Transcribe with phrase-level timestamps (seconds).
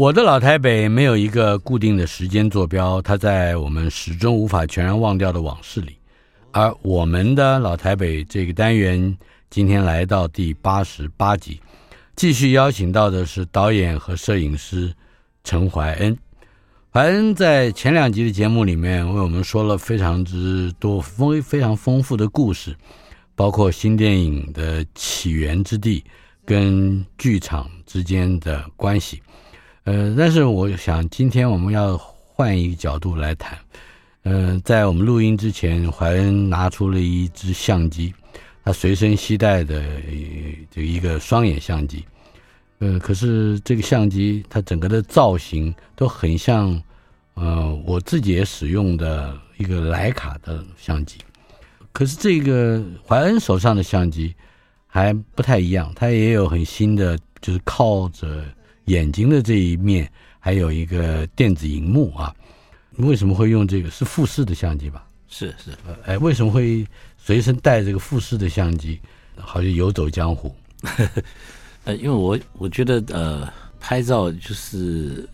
[0.00, 5.94] 我的老台北没有一个固定的时间坐标，它在我们始终无法全然忘掉的往事里。
[6.52, 9.14] 而我们的老台北这个单元
[9.50, 11.60] 今天来到第八十八集，
[12.16, 14.90] 继续邀请到的是导演和摄影师
[15.44, 16.16] 陈怀恩。
[16.90, 22.74] 怀恩在前两集的节目里面为我们说了非常之多丰非常丰富的故事，
[23.34, 26.02] 包括新电影的起源之地
[26.46, 29.20] 跟剧场之间的关系。
[29.84, 33.58] 呃，但是我想今天我们要换一个角度来谈。
[34.22, 38.12] 呃，在我们录音之前，怀恩拿出了一支相机，
[38.62, 39.82] 他随身携带的
[40.70, 42.04] 这一个双眼相机。
[42.80, 46.78] 呃，可是这个相机它整个的造型都很像，
[47.32, 51.16] 呃，我自己也使用的一个徠卡的相机。
[51.92, 54.34] 可是这个怀恩手上的相机
[54.86, 58.44] 还不太一样，它也有很新的，就是靠着。
[58.90, 60.10] 眼睛的这一面
[60.40, 62.34] 还有一个电子荧幕啊，
[62.90, 63.88] 你为什么会用这个？
[63.88, 65.06] 是富士的相机吧？
[65.28, 65.70] 是是，
[66.06, 66.84] 哎，为什么会
[67.16, 69.00] 随身带这个富士的相机？
[69.36, 70.54] 好像游走江湖。
[71.84, 73.48] 呃，因为我我觉得呃，
[73.78, 75.26] 拍照就是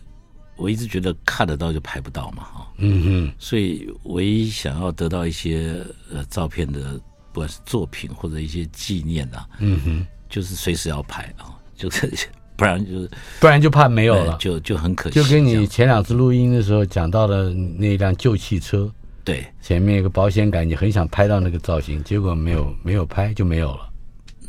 [0.55, 6.93] 我一直觉得看得到就拍不到嘛，哈，嗯哼，所以唯一想要得到一些呃照片的，
[7.33, 12.29] 不管是作品或者一些纪念啊，嗯哼，就是随时要拍啊，就是。
[12.57, 13.09] 不然就是，
[13.39, 15.15] 不然就怕没有了，就就很可惜。
[15.15, 18.91] 就跟你前两次录音的时候讲到的那辆旧汽车，
[19.23, 23.87] 对，前面有个保险杆，你很想拍到那个造型，结果没有没有拍就没有了。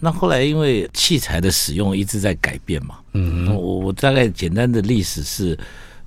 [0.00, 5.56] 那后来因为器材的使用一直在改变嘛，嗯，我我大概简单的历史是。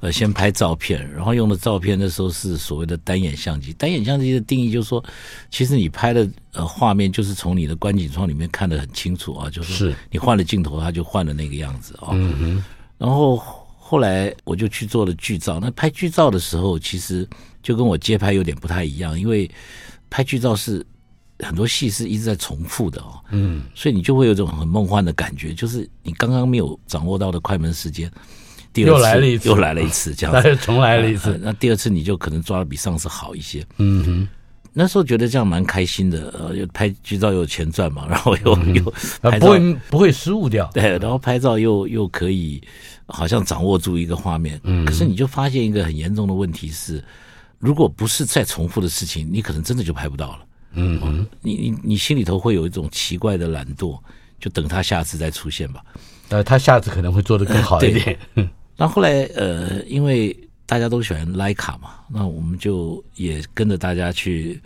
[0.01, 3.71] 呃，先拍照片，然后用的照片那时候是所谓的单眼相机。
[3.73, 5.03] 单眼相机的定义就是说，
[5.51, 12.09] 其实你拍的呃画面就是从你的观景窗里面看得很清楚啊，就是你换了镜头，它就换了那个样子啊。
[12.13, 12.63] 嗯哼。
[12.97, 13.37] 然后
[13.77, 15.59] 后来我就去做了剧照。
[15.59, 17.27] 那拍剧照的时候，其实
[17.61, 19.47] 就跟我街拍有点不太一样，因为
[20.09, 20.83] 拍剧照是
[21.39, 23.19] 很多戏是一直在重复的哦。
[23.29, 23.61] 嗯。
[23.75, 28.11] 所以你就会有一种很梦幻的感觉，就是你刚刚没有掌握到的快门时间。
[28.73, 31.39] 第二次又来了一次，又来了一次，这样子， 重来了一次。
[31.41, 33.65] 那第二次你就可能抓的比上次好一些。
[33.77, 34.27] 嗯哼，
[34.73, 38.83] 那时候觉得这样蛮开心的，呃，又拍剧照又有钱赚嘛， 然后又、嗯、又
[39.39, 40.69] 不会不会失误掉。
[40.73, 42.61] 对，然后拍照又又可以
[43.07, 44.59] 好像掌握住一个画面。
[44.63, 47.03] 嗯，可是你就发现一个很严重的问题是，
[47.59, 50.39] 如果不是再重复的事情，你可能真的就拍不到了。
[50.73, 53.99] 嗯哼，你你你心里头会有一种奇怪的懒惰，
[54.39, 55.83] 就等他下次再出现吧。
[56.29, 58.17] 呃，他下次可能会做得更好一点。
[58.35, 64.59] 对那后来，呃，因为大家都喜欢徕卡嘛，那我们就也跟着大家去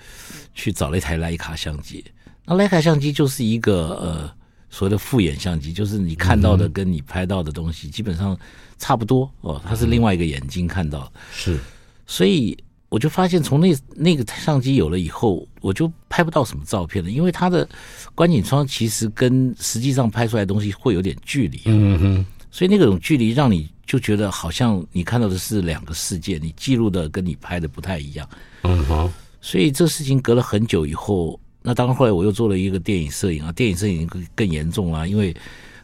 [0.54, 2.04] 去找了一台徕卡相机。
[2.46, 4.32] 那徕卡相机就是一个呃
[4.70, 8.38] 所谓的复眼相机，就是你看到的跟你拍到的东西基本上
[8.78, 11.12] 差不多哦，它是另外一个眼睛看到。
[11.34, 11.60] 是，
[12.06, 12.56] 所以
[12.88, 17.68] 我就发现，从那那个相机有了以后，我就拍不到什么照片了，因为它的
[18.14, 21.60] 观景窗其实跟实际上拍出来的东西会有点距离。
[21.66, 22.26] 嗯哼。
[22.52, 28.28] 所以那种距离让你就觉得好像你看到的是两个世界，你记录的跟你拍的不太一样。
[28.64, 29.12] 嗯哼。
[29.42, 35.36] 所以这事情隔了很久以后，那当然后来我又做了一个电影摄影啊，电影摄影更更严重啊，因为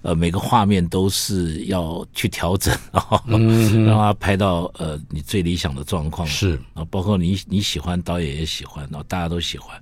[0.02, 6.28] 呃每个画面都是要去调整啊，让它拍到呃你最理想的状况。
[6.28, 9.80] 是啊，包括你你喜欢，导演也喜欢，然后大家都喜欢，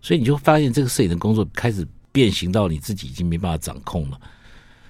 [0.00, 4.20] 所以你就发现这个摄影的工作开始变形到你自己已经没办法掌控了。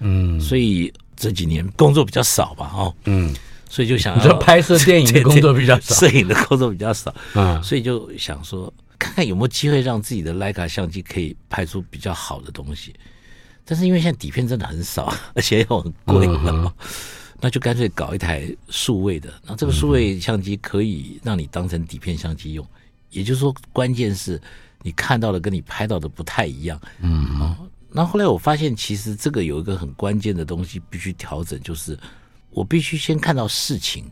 [0.01, 0.93] 嗯，所以。
[1.19, 3.35] 这几年工作比较少吧，哦，嗯，
[3.69, 12.93] 所以就想要拍摄电影的 工作比较少，摄影的工作比较少，嗯，所以就想说看看有没有机会让自己的徕卡相机可以拍出比较好的东西。
[13.65, 16.71] 但是因为现在底片真的很少，而且又很贵，嗯，
[17.39, 19.31] 那就干脆搞一台数位的。
[19.45, 22.65] 那这个数位相机可以让你当成底片相机用，
[23.11, 24.41] 也就是说，关键是
[24.81, 27.55] 你看到的跟你拍到的不太一样，嗯，
[27.91, 31.97] 那后来我发现，其实这个有一个很关键的东西必须调整，就是
[32.51, 34.05] 我必须先看到事情，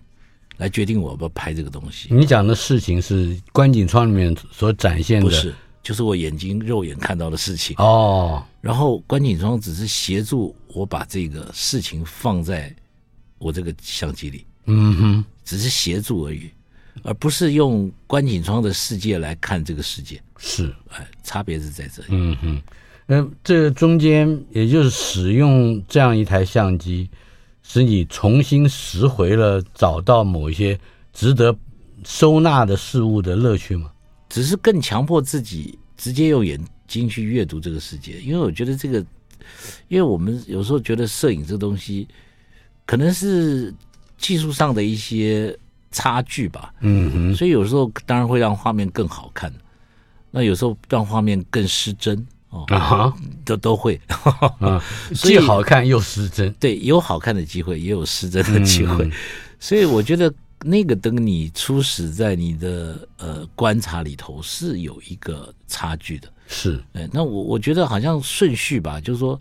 [0.58, 2.08] 来决定我要不要拍这个东西。
[2.12, 5.54] 你讲的事情是观景窗里面所展现的，不是，
[5.84, 8.44] 就是我眼睛肉眼看到的事情哦。
[8.62, 12.76] 然后观景窗只是协助我把这个事情放在
[13.38, 16.50] 我这个相机里，嗯哼，只是协助而已，
[17.04, 20.20] 而不是用观景窗的世界来看这个世界。
[20.40, 22.08] 是，哎，差别是在这里。
[22.10, 22.62] 嗯哼。
[23.10, 27.10] 那这中间，也就是使用这样一台相机，
[27.64, 30.78] 使你重新拾回了找到某一些
[31.14, 31.58] 值得
[32.04, 33.90] 收纳的事物的乐趣吗？
[34.28, 39.00] 只是更强迫自己直接用眼睛去阅读这个世界，因为我觉得这个，
[39.88, 42.06] 因为我们有时候觉得摄影这东西，
[42.86, 43.74] 可能是
[44.18, 45.58] 技术上的一些
[45.92, 46.74] 差距吧。
[46.82, 49.50] 嗯哼，所以有时候当然会让画面更好看，
[50.30, 52.28] 那有时候让画面更失真。
[52.50, 53.14] 哦啊，
[53.44, 54.00] 都都会
[54.60, 54.82] 啊，
[55.14, 56.52] 既好看又失真。
[56.60, 59.06] 对，有好看的机会，也有失真的机会。
[59.06, 59.12] 嗯、
[59.60, 66.32] 所以我觉得那个灯，你初始在你的呃观察里头是有一个差距的。
[66.48, 69.40] 是，哎，那我我觉得好像顺序吧，就是说，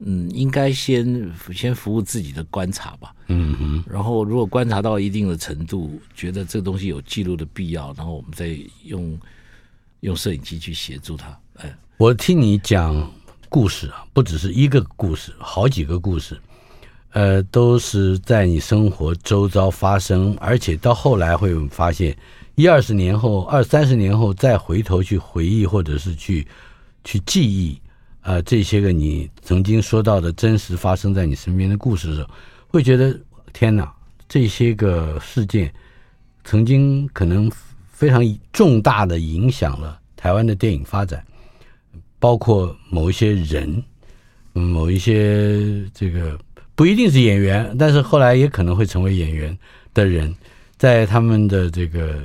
[0.00, 3.14] 嗯，应该先先服务自己的观察吧。
[3.28, 3.84] 嗯嗯。
[3.88, 9.16] 然后，如果观察到一定的程度，觉得这个东西有记录的必要，然后我们再用
[10.00, 11.38] 用摄影机去协助他。
[11.56, 11.74] 哎。
[11.96, 13.12] 我听你讲
[13.50, 16.40] 故事啊，不只是一个故事，好几个故事，
[17.10, 22.16] 呃，都是在你生活周遭发生，而且到后来会发现，
[22.54, 26.46] 一二十年后、二三十年后再回头去回忆，或者是去
[27.04, 27.78] 去记忆，
[28.22, 32.30] 呃，这些个你曾经说到的真实发生在你身边的故事的时候，
[32.68, 33.14] 会觉得
[33.52, 33.92] 天哪，
[34.26, 35.70] 这些个事件
[36.44, 37.50] 曾经可能
[38.00, 41.22] 非常重大的影响了台湾的电影发展。
[42.18, 43.82] 包括某一些人，
[44.54, 46.38] 某一些这个
[46.74, 49.56] 不一定是演员，但是后来也可能会成为演员
[49.92, 50.34] 的人，
[50.78, 52.22] 在他们的这个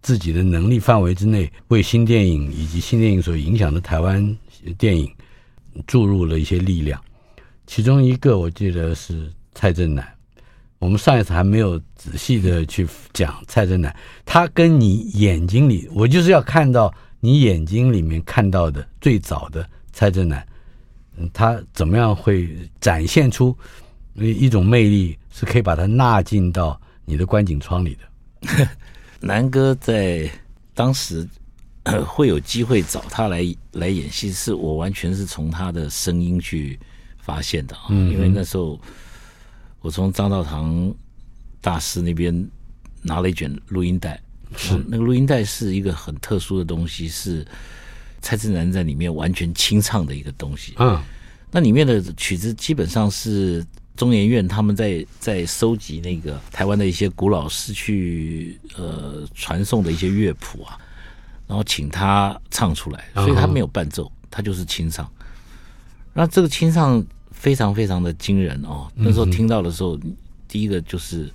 [0.00, 4.36] 自己的能力范围之内，为新电影以及新电影所影响的台湾
[4.78, 5.10] 电影
[5.86, 6.98] 注入了一些力量。
[7.66, 10.06] 其中一个我记得是蔡振南，
[10.80, 13.94] 我们上一次还没有仔细的去讲蔡振南，
[14.24, 16.92] 他跟你眼睛里，我就是要看到。
[17.22, 20.42] 你眼睛里面看到的最早的蔡振南，
[21.18, 22.48] 嗯，他怎么样会
[22.80, 23.54] 展现出
[24.14, 28.66] 一种魅力，是可以把它纳进到你的观景窗里的？
[29.20, 30.30] 南哥在
[30.72, 31.28] 当时
[32.08, 36.80] 会有机会找他来来演戏，是我完全是从他的声音去
[37.18, 38.80] 发现的啊，因为那时候
[39.80, 40.94] 我从张道堂
[41.60, 42.48] 大师那边
[43.02, 44.20] 拿了一卷录音带。
[44.56, 47.46] 是那个录音带是一个很特殊的东西，是
[48.20, 50.74] 蔡振南在里面完全清唱的一个东西。
[50.78, 51.00] 嗯，
[51.52, 53.64] 那里面的曲子基本上是
[53.96, 60.76] 中研院他们在在收集那个台湾的一些古老失去呃传颂的一些乐谱啊，
[61.46, 65.08] 然后请他唱出来，所以他没有伴奏，他就是清唱。
[66.12, 67.00] 那这个清唱
[67.40, 69.98] 非常非常的惊人哦，那时候听到的时候，
[70.46, 71.30] 第一个就是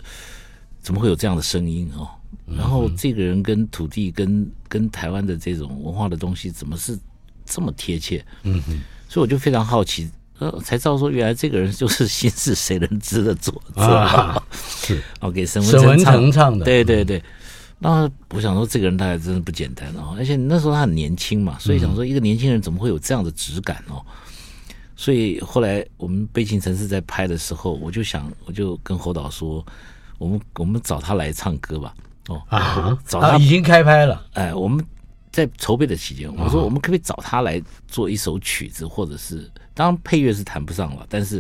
[0.80, 2.07] 怎么会有这样的声音哦？
[2.46, 6.96] 然后这个人跟土地跟跟台湾的这种文化的东西怎么是
[7.44, 8.24] 这么贴切？
[8.44, 8.80] 嗯哼，
[9.10, 10.07] 所以我就非常好奇，
[10.38, 15.01] 呃，才知道说原来这个人就是《心是谁人知》的作者啊，是。
[15.22, 16.56] 哦，给沈沈文成唱。
[16.58, 17.20] 的，对对对。
[17.80, 24.06] 那我想说，这个人大概真的不简单哦，而且那时候他很年轻嘛，所以想说一个年轻人怎么会有这样的质感哦？
[24.96, 29.66] 所以后来我们《悲情城市》在拍的时候，我就想，我就跟侯导说，
[30.18, 31.94] 我们我们找他来唱歌吧。
[32.28, 34.25] 哦啊，找他、啊、已经开拍了。
[34.34, 34.84] 哎，我们
[35.32, 41.38] 在筹备的期间，我说我们可不可以找他来做一首曲子，或者是当然配乐是谈不上了，但是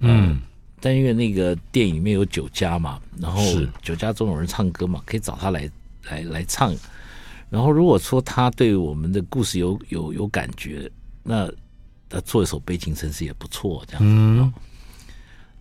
[0.00, 0.40] 嗯，嗯，
[0.80, 3.40] 但因为那个电影里面有酒家嘛，然后
[3.80, 5.70] 酒家中有人唱歌嘛，可以找他来
[6.10, 6.74] 来来唱。
[7.48, 10.90] 然后如果说他对我们的故事有有有感觉，
[11.22, 11.48] 那
[12.14, 14.52] 他做一首《悲情城市》也不错，这样子，嗯，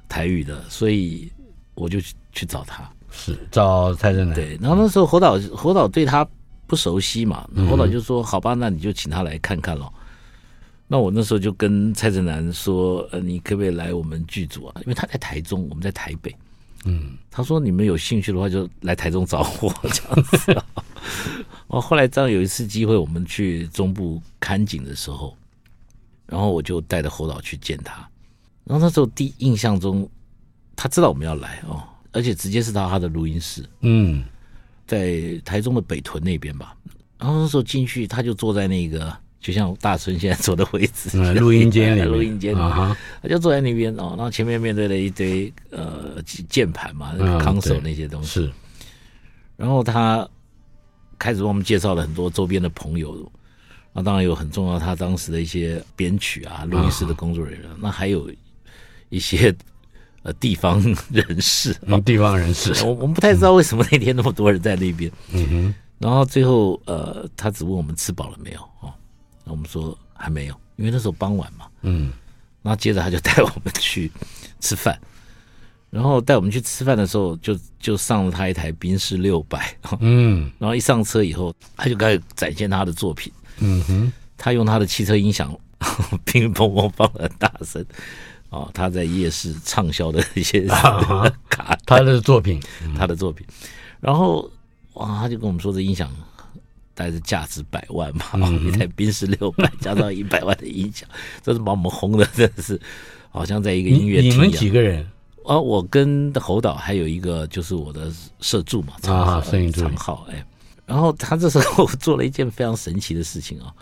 [0.07, 1.31] 台语的，所以
[1.74, 2.89] 我就去去找他。
[3.15, 6.27] 是找蔡振南对，然后那时候侯导侯导对他
[6.65, 9.91] 不熟悉嘛，侯导就说：“好吧，那你就请他来看看喽。”
[10.88, 14.74] 那我那时候就跟蔡振南说：“呃，你可不可以来我们剧组啊？
[14.81, 16.36] 因为他在台中，我们在台北。”
[16.86, 20.63] 嗯，他说：“你们有兴趣的话，就来台中找我这样子。”
[21.67, 25.38] 哦， 后来这样有一次机会，我们去中部看景的时候，
[26.33, 27.93] 然后我就带着侯导去见他。
[28.63, 30.09] 然后那时候第一印象中，
[30.75, 31.83] 他知道我们要来哦。
[32.11, 34.23] 而且直接是到他的录音室，嗯，
[34.85, 36.75] 在台中的北屯那边吧。
[37.17, 48.51] 然后那时候进去，他就坐在那个就像大春现在坐的位置，嗯，录音间里， 录音间里，啊、他就坐在那边哦，然后前面面对了一堆呃键盘嘛，那个 console 那些东西，是，
[49.57, 50.27] 然后他
[51.17, 53.31] 开始帮我们介绍了很多周边的朋友。
[53.93, 58.27] 那当然有很重要，他当时的一些编曲啊、录音室的工作人员，啊、那还有
[59.09, 59.55] 一些
[60.23, 60.81] 呃地方
[61.12, 65.12] 人士，嗯，地方人士，我我们不太知道为什么那天那么多人在那边。
[65.31, 65.75] 嗯哼。
[66.00, 68.91] 然后最后呃，他只问我们吃饱了没有啊，
[69.45, 71.67] 那我们说还没有，因为那时候傍晚嘛。
[71.83, 72.12] 嗯。
[72.63, 74.12] 然后接着他就 带我们去
[74.59, 75.00] 吃饭，
[75.91, 79.77] 然后带我们去吃饭的时候就，就就上了他一台宾士六百。
[80.00, 80.51] 嗯。
[80.57, 83.31] 然后一上车以后，他就开始展现他的作品。
[83.60, 85.55] 嗯哼，他用他的汽车音响，
[86.25, 87.86] 乒乒乓乓放的很大声，
[88.50, 90.65] 哦，他在夜市畅销的一些
[91.50, 92.62] 卡，他的作品，
[92.98, 93.45] 他的作品，
[94.00, 94.50] 然后
[94.93, 96.12] 哇，他就跟我们说，这音响
[96.93, 98.25] 带着价值百万嘛，
[98.65, 101.07] 一台宾士六百加上一百万的音响，
[101.41, 102.79] 这是把我们轰的，真的是
[103.31, 104.31] 好像在一个音乐厅。
[104.31, 105.05] 你们几个人？
[105.45, 110.45] 啊，我跟侯导还有一个就是我的社助嘛，啊，摄影助长浩，哎。
[110.85, 113.73] 然后他这时候做了一件非常神奇的事情啊，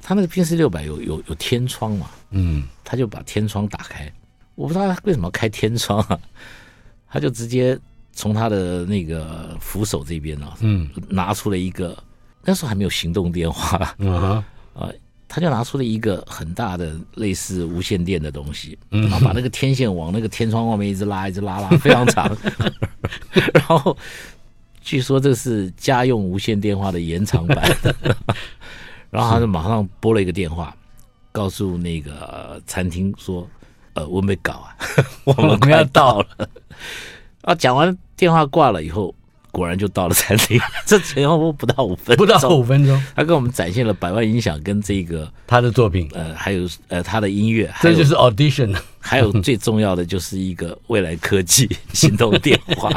[0.00, 4.10] 他那个宾士六百有有有天窗嘛，嗯，他就把天窗打开，
[4.54, 6.18] 我不知道他为什么要开天窗啊，
[7.10, 7.78] 他就直接
[8.12, 11.96] 从他的那个扶手这边啊，嗯，拿出了一个
[12.42, 14.42] 那时候还没有行动电话，啊，
[15.28, 22.34] 他就拿出了一个很大的类似无线电的东西，然后把那个天线往那个天窗外面一直拉，一直拉拉，非常长，
[23.52, 23.94] 然后。
[24.80, 27.70] 据说这是家用无线电话的延长版，
[29.10, 30.74] 然后他就马上拨了一个电话，
[31.32, 33.48] 告诉那个餐厅说
[33.94, 34.76] ：“呃，我没搞啊，
[35.24, 36.48] 我们快要到了。”
[37.42, 39.14] 啊，讲完电话挂了以后，
[39.50, 40.60] 果然就到了餐厅。
[40.86, 52.90] 这前后不到五分钟，不到五分钟，他给我们展现了百万音响跟这个他的作品，呃，还有呃他的音乐，这就是 audition，还有最重要的就是一个未来科技行动电话。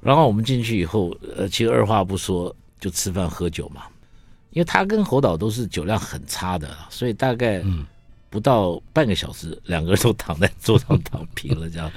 [0.00, 3.82] 然后我们进去以后，呃，其实二话不说就吃饭喝酒嘛，
[4.50, 7.62] 因为他跟侯导都是酒量很差的，所以大概
[8.30, 11.90] 不到半个小时，两个人都躺在桌上躺平了，这样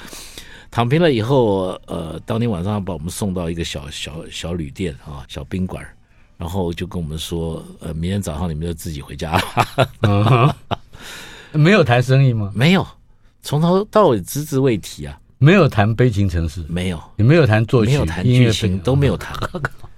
[0.69, 5.85] 躺平了以后，呃，当天晚上把我们送到一个小小小旅店啊，小宾馆，
[6.37, 9.89] 然后就跟我们说，呃，明天早上你们就自己回家了。
[10.01, 12.51] 嗯，没有谈生意吗？
[12.55, 12.85] 没有，
[13.41, 15.17] 从头到尾只字未提啊。
[15.43, 19.37] 没有谈悲情城市，没有，也没有谈作曲，没有谈剧情，都没有谈。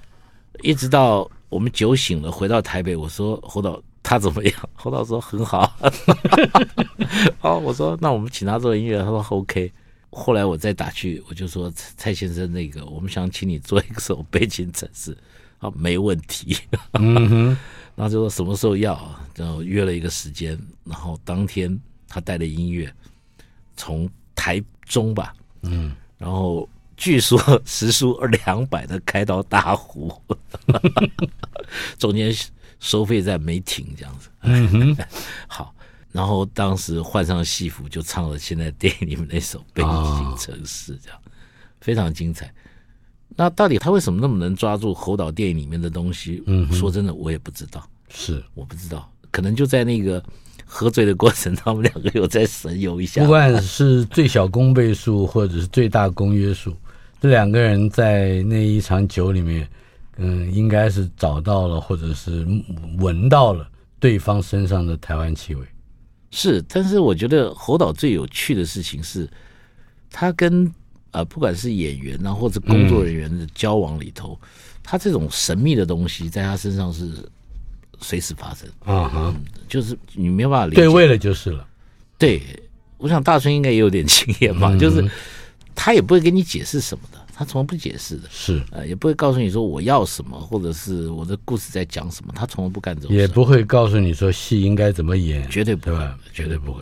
[0.64, 4.70] 一直到我们酒醒了，回到台北，我说侯导他怎么样？
[4.74, 5.72] 侯导说很好。
[7.38, 9.72] 好， 我说那我们请他做音乐，他说 OK。
[10.10, 15.16] 后来我再打去，我就说蔡先生，那个我们想请你做一首悲情城市，
[15.60, 16.58] 啊，没问题。
[16.94, 17.58] 嗯哼，
[17.96, 19.00] 然后就说什么时候要，
[19.36, 22.92] 然后约了一个时间，然后当天他带的音乐
[23.78, 30.14] 从台中吧，嗯，然后据说时速二两百的开到大湖，
[32.00, 32.34] 中间
[32.80, 34.30] 收费站没停，这样子。
[34.42, 34.98] 嗯哼，
[35.48, 35.74] 好，
[36.12, 41.32] 然后当时换上戏服就唱了现在电影里面那首《北京城市》，这样、哦、
[41.82, 42.54] 非常精彩。
[43.36, 46.42] 那到底他为什么那么能抓住侯导电影里面的东西？
[46.46, 47.86] 嗯，说真的，我也不知道。
[48.10, 50.24] 是，我不知道，可能就在那个。
[50.68, 53.22] 喝醉的过程，他们两个有在神游一下。
[53.22, 56.76] 不管是最小公倍数，或者是最大公约数，
[57.22, 59.70] 这两个人在那一场酒里面，
[60.18, 62.46] 嗯，应该是找到了，或者是
[62.98, 63.66] 闻到了
[64.00, 65.66] 对方身上的台湾气味。
[66.32, 69.30] 是，但是我觉得侯导最有趣的事情是，
[70.10, 70.70] 他跟
[71.12, 74.48] 呃，不管是演员啊，或者工作人员的交往里头，嗯、
[74.84, 77.12] 他这种神秘的东西在他身上是。
[78.02, 80.78] 随时发生啊哈、嗯，就是你没有办法理解。
[80.78, 81.68] 对位了就是了。
[82.18, 82.42] 对，
[82.98, 85.04] 我想大春应该也有点经验吧，嗯、就是
[85.76, 88.30] 他也不会给你解释什么的，他从来不解释的。
[88.32, 93.18] 是，呃，也不会告诉你说我要什么，或者是我的故事在讲什么，他从来不干这种事。
[93.18, 96.08] 也不会告诉你说戏应该怎么演，绝对不会，对？
[96.34, 96.82] 绝对不会。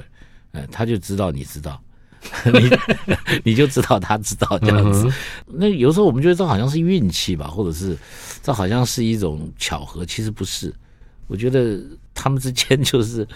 [0.51, 1.81] 呃，他就知道你知道，
[2.45, 2.69] 你
[3.43, 5.07] 你就知道他知道这样子。
[5.07, 5.13] 嗯、
[5.47, 7.97] 那有时候我们觉得这好像是运气吧，或者是
[8.43, 10.71] 这好像是一种巧合，其实不是。
[11.33, 11.81] 我觉得
[12.13, 13.27] 他们之间就是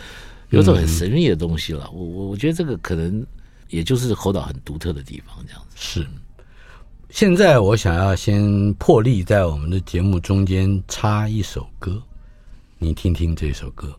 [0.52, 1.90] 有种很神秘的东西了。
[1.90, 3.26] 我我我觉得这个可能
[3.70, 5.76] 也就是侯导很独特的地方，这样子。
[5.76, 6.08] 是。
[7.10, 12.00] 现在我想要先破例在我们的节目中间插一首歌，
[12.78, 13.98] 你听听这首歌。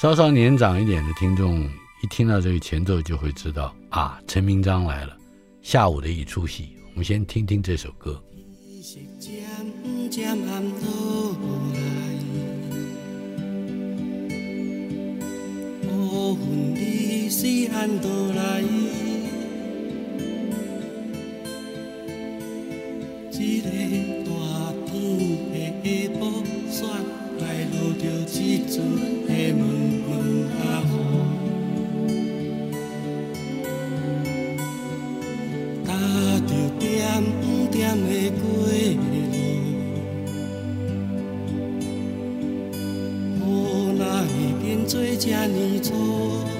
[0.00, 1.64] 稍稍年长一点的听众
[2.04, 5.16] 一听到这个前奏就会知道啊，陈明章来了。
[5.62, 8.22] 下午的一出戏，我们先听听这首歌。
[9.26, 9.42] 渐
[10.08, 11.34] 渐暗落
[11.74, 11.78] 来，
[15.90, 17.38] 乌云里是
[17.72, 18.06] 按倒
[18.36, 18.62] 来，
[23.32, 23.66] 一个
[24.24, 24.30] 大
[24.86, 24.94] 天
[25.50, 25.84] 的下
[26.20, 26.22] 晡
[26.70, 26.78] 雪
[27.40, 27.42] 来
[27.72, 28.38] 落着这
[28.70, 28.74] 阵
[29.26, 29.60] 的闷
[30.06, 30.08] 闷
[30.60, 30.94] 啊雨，
[35.84, 35.88] 踏
[36.46, 36.86] 着点
[37.72, 38.40] 点的过
[44.86, 46.55] 做这呢粗？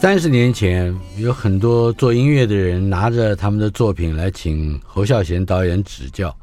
[0.00, 6.34] 三十年前，有很多做音乐的人拿着他们的作品来请侯孝贤导演指教。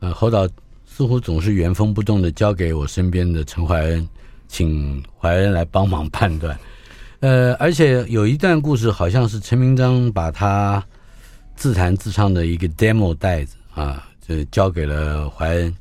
[0.00, 0.48] 呃，侯导
[0.84, 4.08] 似乎总是原封不动的交给我身边的陈怀恩，
[4.48, 6.58] 请怀恩来帮忙判断。
[7.20, 10.84] 呃，而且有一段故事，好像是陈明章把他
[11.54, 15.72] 自弹自唱的一个 demo 带子啊，就交给了怀恩。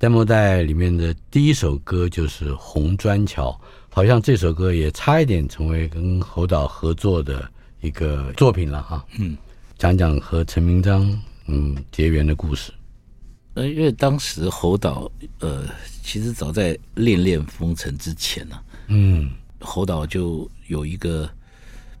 [0.00, 3.50] demo 带里面的第一首歌就是《红砖桥》。
[3.98, 9.04] 好像这首歌也差一点成为跟侯导合作的一个作品了哈。
[9.18, 9.36] 嗯，
[9.76, 12.72] 讲讲和陈明章嗯结缘的故事。
[13.54, 15.64] 呃，因为当时侯导呃，
[16.00, 21.28] 其实早在《恋恋风尘》之前呢、啊，嗯，侯导就有一个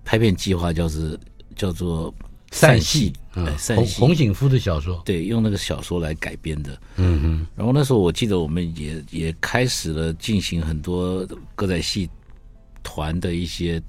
[0.04, 1.18] 拍片计划，叫是
[1.56, 2.14] 叫做。
[2.50, 7.46] 散戏，嗯，洪洪景夫的小说，对，用那个小说来改编的，嗯哼。
[7.54, 12.08] 然后那时候我记得我们也也开始了进行很多歌仔戏
[12.82, 13.80] 团的一些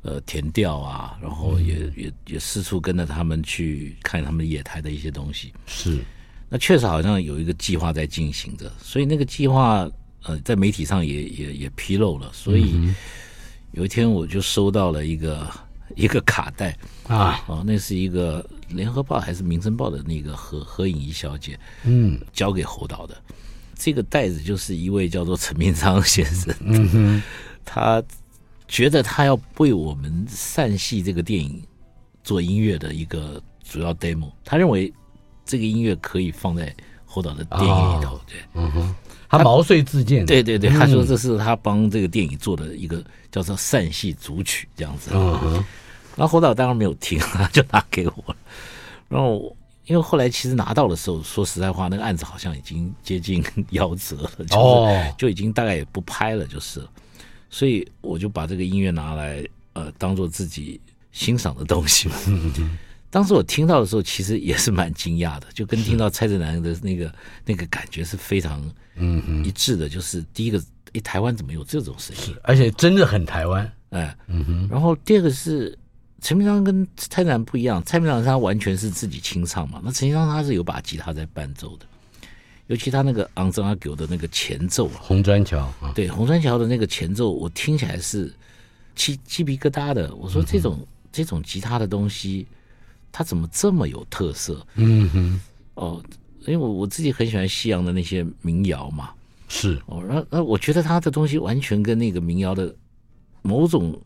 [0.00, 5.52] 呃填调啊，然后也、嗯、也也四处跟着他们去看他们野台的一些东西。
[5.66, 5.98] 是，
[6.48, 9.86] 那确实好像有一个计划在进行着，所以那个计划
[10.22, 12.74] 呃在媒体上也也也披露了，所以
[13.72, 15.46] 有一天我就收到了一个。
[15.96, 16.76] 一个卡带。
[17.08, 23.16] 啊，哦，那是一个联合报还是民生报的那个何何颖仪小姐，嗯，交给侯导的。
[23.74, 27.22] 这个袋子就是一位叫做陈明章先生，嗯哼，
[27.64, 28.02] 他
[28.68, 31.60] 觉得他要为我们散戏这个电影
[32.22, 34.92] 做音乐的一个主要 demo，他认为
[35.44, 36.72] 这个音乐可以放在
[37.04, 38.94] 侯导的电影里头，对，嗯哼，
[39.32, 45.52] 他毛遂自荐，对对对，他说这是他帮这个电影做的一个叫做散戏组曲这样子，嗯哼。
[46.14, 47.18] 然后侯导当然没有听，
[47.50, 48.36] 就拿给我了。
[49.08, 53.42] 然后因为后来其实拿到的时候，说实在话，那个案子好像已经接近
[53.72, 56.86] 夭折了，就是就已经大概也不拍了，就是。
[57.48, 59.42] 所以我就把这个音乐拿来，
[59.72, 60.78] 呃，当做自己
[61.10, 62.14] 欣赏的东西嘛。
[63.10, 67.14] 当时我听到的时候，其实也是蛮惊讶的，就跟听到蔡振南的那个
[67.44, 68.62] 那个感觉是非常
[68.96, 69.88] 嗯一致的。
[69.88, 72.36] 就是第一个，哎，台湾怎么有这种声音？
[72.42, 74.68] 而且真的很台湾，哎，嗯哼。
[74.70, 75.76] 然后第二个是
[76.20, 81.86] 陈明章跟蔡振南不一样，蔡明章他完全是自己清唱嘛，那陈明章他是有把吉他在伴奏的，
[82.66, 88.32] 尤其他那个《昂张阿狗》的那个前奏啊，红砖桥，对，红砖桥的那个前奏，我听起来是
[88.94, 90.14] 鸡鸡皮疙瘩的。
[90.14, 92.46] 我说这种、嗯、这种吉他的东西。
[93.14, 94.66] 他怎么这么有特色？
[94.76, 95.40] 嗯哼，
[95.74, 96.02] 哦，
[96.46, 99.10] 因为我我自己很喜欢西洋的那些民谣嘛，
[99.48, 102.74] 是哦，那那我觉得他的东西完全跟那个民谣的
[103.42, 103.98] 某种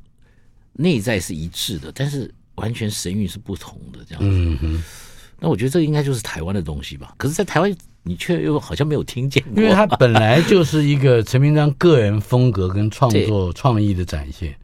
[0.73, 4.29] 内在是一致的，但是完全神韵是不同的这样子。
[4.31, 4.83] 嗯哼，
[5.41, 7.15] 那我觉得这个应该就是台湾的东西吧？
[7.17, 14.57] 可是，在台湾你却又好像没有听见过，因为他 本来就是一个陈明章个人风格跟创作创意的展现，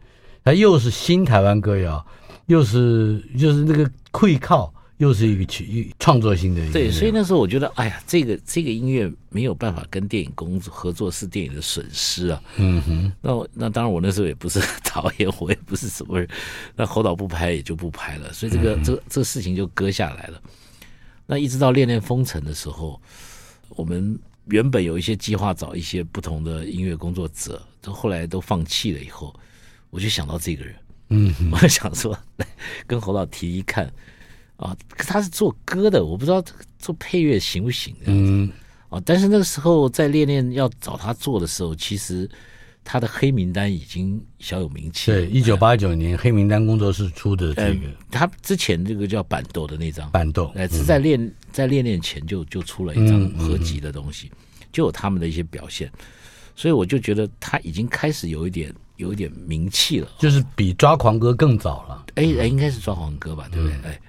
[0.45, 2.05] 他又是新台湾歌谣。
[2.47, 6.73] 又是就是那个溃靠，又是一个曲创作性的音乐。
[6.73, 12.41] 对，所以那时候我觉得，哎呀，这个这个音乐没有办法跟电影工作合作是电影的损失啊。
[12.57, 13.13] 嗯哼。
[13.21, 16.29] 那那当然，我那时候也不是导演，我也不是什么人。
[16.77, 20.41] 那侯导不拍也就不拍了，所以这个、嗯、这个、这个事情就搁下来了。
[21.27, 23.01] 那一直到《恋恋风尘》的时候，
[23.71, 29.01] 我们原本有一些计划找一些不同的音乐工作者，都后来都放弃了。
[29.01, 29.35] 以后
[29.91, 30.75] 我就想到这个人。
[31.09, 32.17] 嗯， 我想说，
[32.87, 33.93] 跟侯导提一看，
[34.63, 36.41] 啊，他是做歌的，我不知道
[36.79, 38.31] 做配乐行不行这样子。
[38.31, 38.51] 嗯，
[38.91, 42.31] 啊，但是那个时候在恋恋要找他做的时候，其实
[42.85, 45.11] 他的黑名单已经小有名气。
[45.11, 54.31] 对，一九八九年黑名单工作室出的这个，他之前这个叫板豆的那张板豆，哎，是在恋在恋恋前就就出了一张合集的东西，
[54.73, 55.91] 就有他们的一些表现，
[56.55, 58.73] 所以我就觉得他已经开始有一点。
[58.97, 62.05] 有一点名气了，就是比抓狂哥更早了。
[62.15, 63.77] 哎哎，应该是抓狂哥吧，对不对？
[63.83, 64.01] 哎，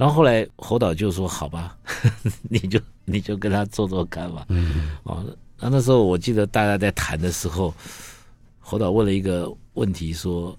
[0.00, 1.76] 然后后来侯导就说：“好吧，
[2.48, 5.22] 你就你就跟他做做看吧。”嗯，哦，
[5.58, 7.74] 那那时候我记得大家在谈的时候，
[8.58, 10.58] 侯导问了一个问题，说：“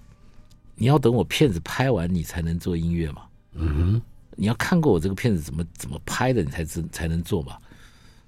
[0.78, 3.24] 你要等我片子拍完，你才能做音乐吗？”
[3.58, 4.02] 嗯哼，
[4.36, 7.58] 你要看过我这个片子怎么怎么拍的，你才知才能做嘛？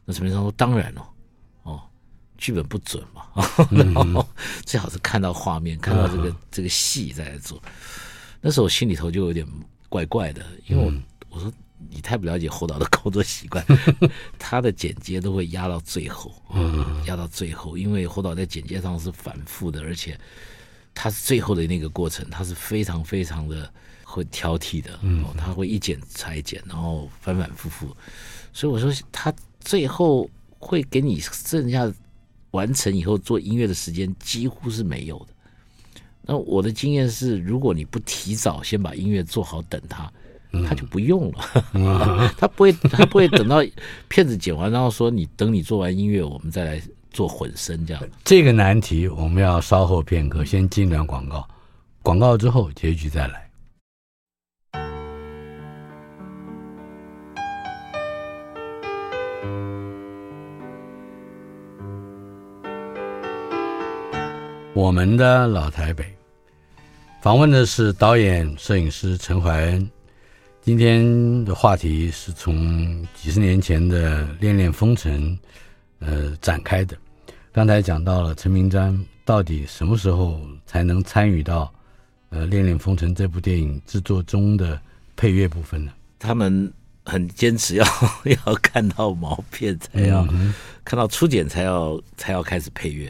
[0.06, 1.08] 那陈明章说：“当然了。”
[1.62, 1.80] 哦
[2.40, 3.22] 剧本不准嘛，
[3.70, 4.28] 然后
[4.66, 7.62] 最好是看到画面，看到这个这个戏再来做。
[8.42, 9.48] 那时候我心里头就有点
[9.94, 10.92] 怪怪的，因为我
[11.30, 11.54] 我说
[11.88, 13.64] 你太不了解侯导的工作习惯，
[14.40, 16.34] 他的剪接都会压到最后，
[17.06, 20.20] 压到最后，因为侯导在剪接上是反复的，而且
[20.96, 23.72] 他是最后的那个过程，他是非常非常的
[24.04, 25.00] 会挑剔的，
[25.38, 27.96] 他会一剪裁剪，然后反反复复，
[28.52, 30.28] 所以我说他最后
[30.58, 31.94] 会给你剩下。
[32.54, 35.33] 完成以后做音乐的时间几乎是没有的。
[36.26, 40.12] 那我的经验是，如果你不提早先把音乐做好，等他，
[40.68, 41.66] 他就不用了。
[41.74, 43.64] 嗯、 他不会，他不会等到
[44.08, 46.82] 片子剪完，然后说你等你做完音乐，我们再来
[47.12, 48.02] 做混声这样。
[48.24, 51.48] 这个难题我们要稍后片刻，先进段广告，
[52.02, 53.43] 广告之后结局再来。
[64.84, 66.04] 我们的老台北，
[67.22, 69.90] 访问的是导演、摄影师陈怀恩。
[70.62, 75.32] 今天的话题是从几十年前的《恋恋风尘》
[76.00, 76.98] 呃展开的。
[77.54, 81.74] 刚才讲到了陈明章到底什么时候才能参与到
[82.28, 84.78] 呃《恋恋风尘》这部电影制作中的
[85.16, 85.94] 配乐部分呢？
[86.20, 86.70] 他们
[87.06, 87.86] 很坚持要
[88.46, 93.10] 要看到毛片才要、嗯、看到初剪才要才要开始配乐。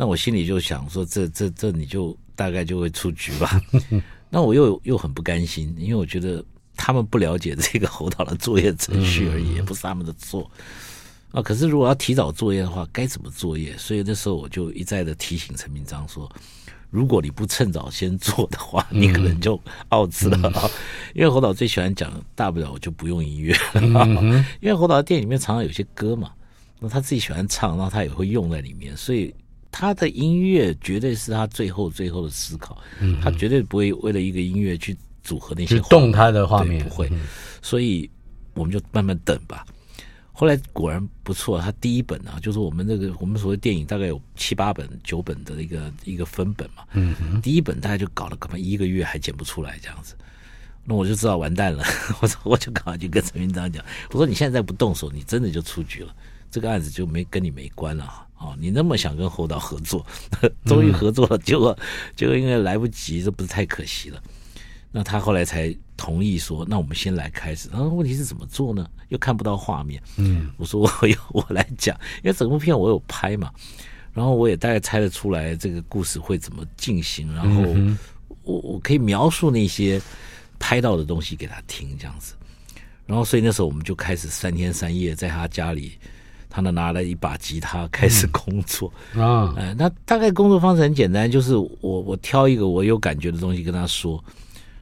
[0.00, 3.60] 那我心里就想说这，这这这你就大概就会出局吧。
[4.30, 6.42] 那我又又很不甘心，因为我觉得
[6.74, 10.50] 他们不了解这个侯导的作业程序而已，也不是他们的错
[11.32, 11.42] 啊。
[11.42, 13.76] 可是如果要提早作业的话，该怎么作业？
[13.76, 16.26] 所以那时候我就一再的提醒陈明章说，
[16.88, 19.52] 如果你不趁早先做的话，你可能就
[19.94, 20.70] out 了。
[21.12, 23.54] 因为侯导最喜欢讲，大不了我就不用音乐。
[24.62, 26.32] 因为侯导的电影里面常常有些歌嘛，
[26.78, 29.34] 那他自己喜欢唱，然后他也会用在里面，所以。
[29.70, 37.10] 他的音乐绝对是他最后最后的思考，嗯，他绝对不会为了一个音乐去组合那些去动他的画面，不会。
[37.62, 38.10] 所以
[38.54, 39.64] 我们就慢慢等吧。
[40.32, 50.14] 后来果然不错，他第一本啊，就是我们那个我们所谓电影大概有七八本、九本的一个一个分本嘛，嗯，第一本大概就搞了可能一个月还剪不出来这样子，
[50.82, 51.84] 那我就知道完蛋了，
[52.22, 56.14] 我说我就赶快去跟陈明章讲，我说你现在不动手，你真的就出局了，
[56.50, 58.26] 这个案子就没跟你没关了。
[58.40, 60.04] 哦，你那么想跟侯导合作，
[60.64, 61.78] 终于合作了，结果
[62.16, 64.20] 结果因为来不及，这不是太可惜了？
[64.90, 67.68] 那他后来才同意说，那我们先来开始。
[67.70, 68.88] 然后问题是怎么做呢？
[69.10, 70.02] 又看不到画面。
[70.16, 73.52] 嗯，我说我有我来讲，因为整部片我有拍嘛，
[74.14, 77.62] 然后我也大概猜得出来这个故事会怎么进行，然后
[78.42, 80.00] 我我可以描述那些
[80.58, 82.34] 拍到的东西给他听，这样子。
[83.04, 85.98] 然后所以那时候我们就开始三天三夜在他家里。
[86.50, 88.92] 他呢拿了一把吉他开始工作。
[89.14, 94.22] 啊，呃，那大概工作方式很简单，就是我我挑一个我有感觉的东西跟他说，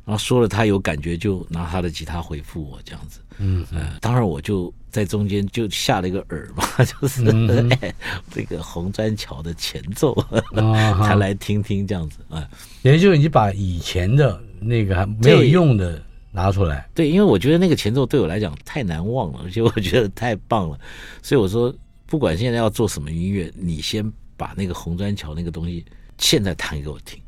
[0.04, 3.64] 然后说了他有感觉就拿他的吉他回复我这样子，嗯。
[3.72, 7.94] 呃，当然我就在中间就下了一个饵嘛， 就是、嗯、 哎
[8.32, 10.16] 这个红砖桥的前奏，
[10.54, 12.48] 他来听听这样子啊，
[12.82, 16.02] 也就是你把以前的那个还没有用的。
[16.30, 20.78] 拿出来，对，因为我觉得那个前奏对我来讲太难忘了， 而且我觉得太棒了，
[21.22, 21.74] 所以我说，
[22.06, 24.04] 不管现在要做什么音乐，你先
[24.36, 25.84] 把那个红砖桥那个东西
[26.18, 27.20] 现在弹给我听，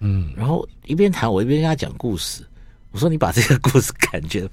[0.00, 2.42] 嗯，然后一边弹我一边跟他讲故事。
[2.92, 4.48] 我说你把这个故事感觉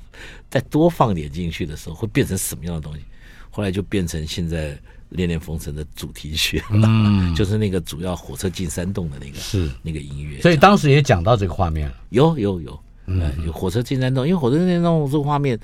[0.49, 3.01] 再多放点进去的时候，会变成什么样的东西？
[3.49, 4.71] 后来就变成现在
[5.09, 10.41] 《恋恋风尘》的主题曲，嗯， 就是那个主要火车进山洞的那个是那个音乐。
[10.41, 12.77] 所以当时也讲到这个画面了，有有有。
[13.05, 15.59] 嗯，有火车进山洞，因为火车进山洞这个画面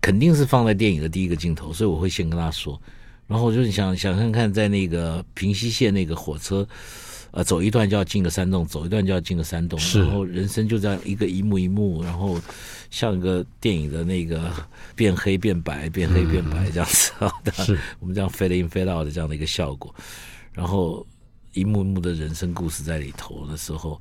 [0.00, 2.80] 肯定是放在电影的第一个镜头，所以我会先跟他说。
[3.26, 6.66] 然后我就想想看看，在那个平西线那个火车，
[7.30, 12.38] 呃，走一段就要进个山洞，走一段就要进个山洞，然后人生就这样一个一幕一幕，然后
[12.90, 14.52] 像一个电影的那个
[14.94, 17.32] 变黑变白，变黑变白这样子啊，
[17.64, 19.92] 是 我们这样 fade in fade out 的这样的一个效果，
[20.52, 21.04] 然后
[21.54, 24.00] 一幕一幕的人生故事在里头的时候。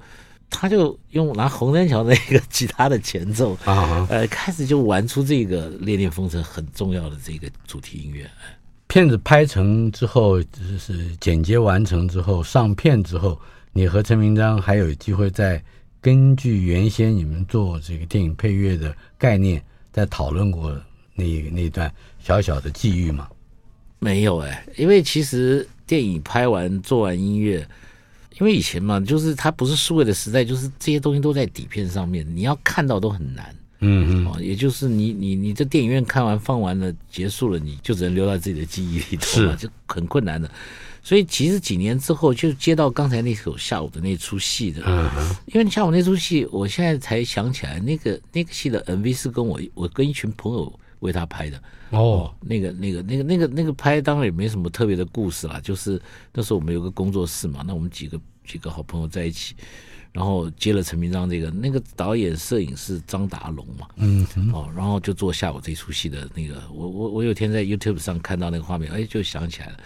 [0.53, 8.29] 他就用拿红山桥那个吉他的前奏啊，呃，开始就玩出这个《烈恋风尘》很重要的这个主题音乐。
[8.87, 13.37] 片子拍成之后，就是剪接完成之后，上片之后，
[13.73, 15.61] 你和陈明章还有机会再
[15.99, 19.61] 根据原先你们做这个电影配乐的概念，
[19.91, 20.79] 再讨论过
[21.15, 23.27] 那那段小小的际遇吗？
[23.99, 27.67] 没有哎，因为其实电影拍完做完音乐。
[28.39, 33.55] 因为以前嘛，就是它不是数位的时代，就是这些东西都在底片上面，你要看到都很难。
[33.85, 40.49] 嗯嗯，哦，也就是你你你这电影院看完放完了结束了，你就只能留在自己的记忆里头了，就很困难的。
[41.03, 45.09] 所以其实几年之后，就接到刚才那首下午的那出戏的，嗯，
[45.47, 51.61] 因为下午那出戏，我现在才想起来，那个那个戏的 MV 是跟我我跟一群朋友为他拍的。
[51.91, 56.01] 哦，那个那个那个那个那个拍当然也没什么特别的故事啦，就是
[56.33, 59.53] 那时候我们有个工作室嘛，那我们几个几个好朋友在一起，
[60.11, 69.77] 然后接了陈明章这个那个导演摄影师张达龙嘛，嗯，哦，然后就做下午这出戏的那个，我我我有天在 YouTube 上看到那个画面，哎，就想起来了。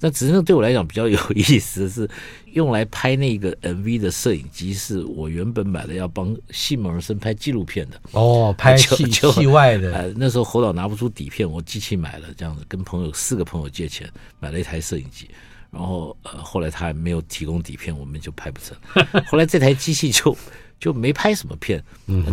[0.00, 2.08] 那只是对我来讲比较有意思的是，
[2.52, 8.00] 用来拍那个 MV 的摄影机是我原本买了，要帮戏梦人生拍纪录片的。
[8.12, 9.94] 哦，拍戏 戏外的。
[9.94, 14.08] 呃，那时候侯导拿不出底片，我机器买了，这样子跟朋友四个朋友借钱
[14.40, 15.28] 买了一台摄影机，
[15.70, 18.76] 然后呃后来他还没有提供底片，我们就拍不成。
[19.26, 20.36] 后来这台机器就
[20.78, 21.82] 就没拍什么片，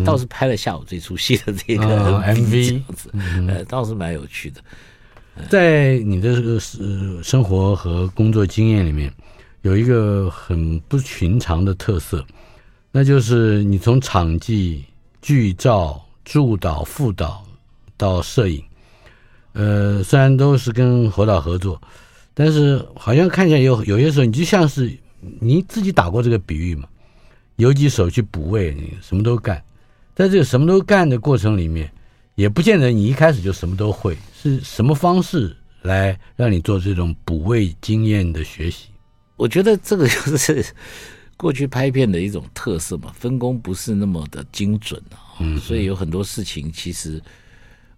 [0.04, 3.10] 倒是拍了下午这出戏的这个 MV 这样子，
[3.48, 4.60] 呃，倒是蛮有趣的。
[5.48, 9.12] 在你的这个是生活和工作经验里面，
[9.62, 12.24] 有一个很不寻常的特色，
[12.90, 14.84] 那就是你从场记、
[15.22, 17.42] 剧照、助导、副导
[17.96, 18.62] 到摄影，
[19.54, 21.80] 呃，虽然都是跟侯导合作，
[22.34, 24.92] 但是好像看起来有有些时候，你就像是
[25.40, 26.86] 你自己打过这个比喻嘛，
[27.56, 29.62] 游击手去补位，你什么都干，
[30.14, 31.90] 在这个什么都干的过程里面。
[32.34, 38.88] 也不见得你一开始就什么都会，是什么方式来让你做这种补位经验的学习？
[39.36, 40.64] 我觉得这个就是
[41.36, 47.20] 过去拍片的一种特色嘛，分工不是那么的精准啊，嗯，所以有很多事情其实，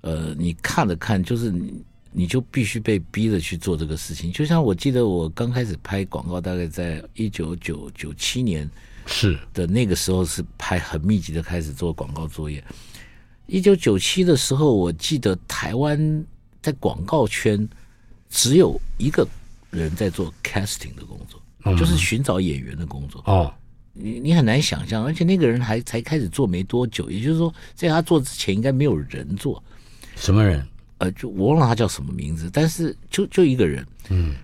[0.00, 4.32] 呃，你看了看，就是你你就必须被逼着去做这个事情。
[4.32, 8.70] 就像我记得我刚开始拍广告，大概在一九九九七年
[9.04, 12.64] 是的那个时候，是拍很密集的开始做广告作业。
[13.46, 16.24] 一九九七的时候，我记得台湾
[16.62, 17.68] 在广告圈
[18.30, 19.26] 只有一个
[19.70, 23.22] 人在做 casting 的工作，嗯、就是寻找演员的工作。
[23.26, 23.52] 哦，
[23.92, 29.62] 你你很难想象，而且那个人还才开始做没多久，也就是说，在他做之前应该没有人做。
[30.16, 30.66] 什么人？
[30.98, 33.86] 呃，就我忘了他叫什么名字，但是就就一个人。
[34.08, 34.36] 嗯。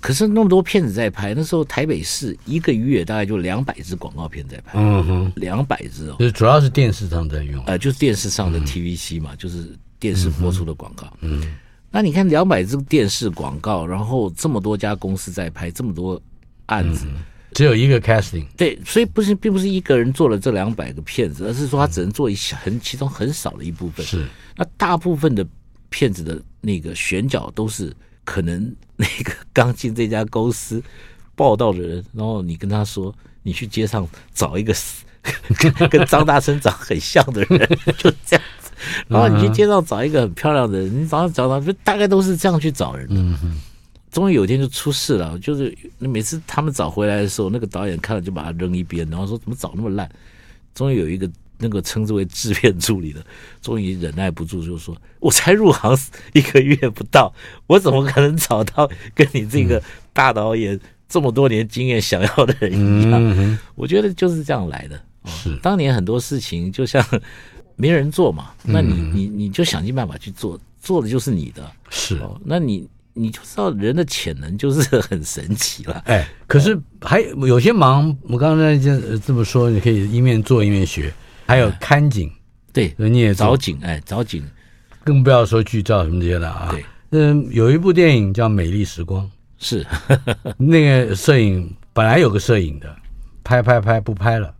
[0.00, 11.06] 可是那么多片子在拍，那时候台北市一个月大概就两百支广告片在拍，嗯哼，两百支哦，就是主要是电视上在用，呃，就是电视上的 TVC 嘛，嗯、就是电视播出的广告。
[11.22, 11.54] 嗯，嗯，
[11.90, 16.20] 那你看两百支电视广告，然后这么多家公司在拍，这么多
[16.66, 24.04] 案子，嗯、只有一个 casting，对，所以不是并不是一个人做了这两百个片子，而是说他只能做一小很其中很少的一部分。
[24.04, 25.44] 是，那大部分的
[25.88, 27.90] 片子的那个选角都是
[28.26, 30.82] 可能那个刚进这家公司
[31.34, 34.74] 报道的人，然后你跟他说，你去街上找一个
[35.88, 38.70] 跟张大生长很像的人， 就这样子，
[39.08, 43.38] 然后你去街上找一个很漂亮的人，你早上找就大概都是这样去找人的。
[44.10, 50.10] 终于有一天就出事了，就是每次他们找回来的时候，那个导演看了就把他扔一边，然后说怎么找那么烂。
[50.74, 53.24] 终于有一个那个称之为制片助理的，
[53.62, 55.96] 终于忍耐不住，就说：“我才入行
[56.32, 57.32] 一个月不到，
[57.66, 65.00] 我怎么可能找到跟你这个大导演这么多年经验想要的人一样？”我觉得就是这样来的。
[65.24, 67.04] 是当年很多事情就像
[67.74, 71.70] 没人做嘛，那你你你就想尽办法去做，做的就是你的。
[71.90, 72.88] 是，那你。
[73.18, 81.10] 你就知道人的潜能就是很神奇了，哎，可是还有些忙，我刚才就这么说，你可以一面做一面学，
[81.46, 82.30] 还有看景，
[82.72, 84.42] 对，你也找景，哎，找景，
[85.04, 86.68] 更不要说剧照什么这些的啊。
[86.70, 89.24] 对，嗯，有一部电影叫《美丽时光》，
[89.58, 89.86] 是
[90.58, 92.94] 那个摄影本来有个摄影的，
[93.44, 94.52] 拍拍拍不拍了，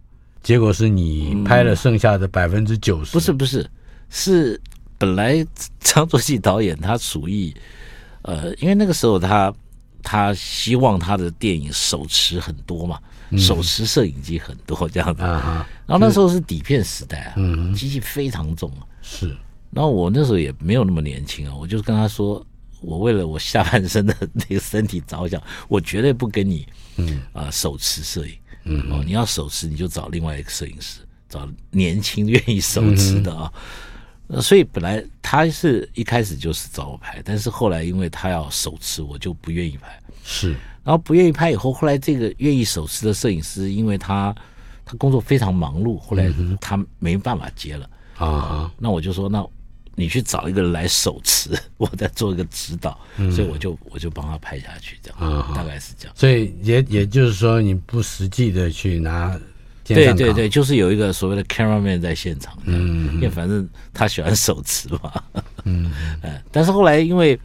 [0.42, 3.68] 结果是你拍了剩下的百分之九十，不是不是，
[4.08, 4.60] 是
[4.96, 5.44] 本来
[5.80, 7.52] 张作骥导演他属于。
[8.22, 9.54] 呃，因为那个时候他
[10.02, 15.22] 他希望他的电影手持很多嘛，嗯、手持摄影机很多这样子。
[15.22, 18.86] 啊、然后那时候是底片时代啊，嗯、机器非常重啊。
[19.02, 19.34] 是。
[19.70, 22.44] 然后我那时候也没有那么年轻啊，我就跟他说，
[22.80, 28.34] 我为了我下半身的那个身体着想， 我绝对不跟你嗯啊、呃、手持摄影。
[28.64, 28.90] 嗯。
[28.90, 33.50] 哦，你要手持你就找另外一个摄影师，找年轻愿意手持的啊。
[33.54, 33.62] 嗯
[34.42, 40.02] 所以本来他是一开始就是找我拍，但是后来因为他要手持，我就不愿意拍。
[40.24, 40.56] 是，
[40.86, 44.32] 然后不愿意拍以后，后来这个愿意手持的摄影师，因为他
[44.84, 48.70] 他工作非常忙碌，后来他没办法接了啊。
[48.78, 49.44] 那我就说，那
[49.96, 52.96] 你去找一个人来手持，我再做一个指导。
[53.34, 56.14] 所以我就我就帮他拍下去，这样，大概是这样。
[56.16, 59.36] 所以也也就是说，你不实际的去拿。
[59.84, 65.12] 对对对，就是有一个所谓的 cameraman 在现场，嗯，因为反正他喜欢手持嘛，
[65.64, 67.38] 嗯， 哎，但是后来因为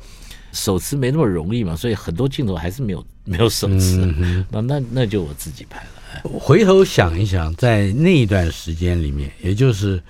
[0.52, 5.90] 手持没那么容易嘛，所以很多镜头还是没有 没有手持，嗯、那那那就我自己拍了。
[6.14, 10.02] 哎，回头想一想，在那一段时间里面，也就是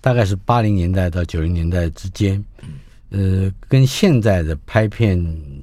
[0.00, 2.44] 大概是八零年代到九零年代之间，
[3.10, 5.18] 呃，跟现在的拍片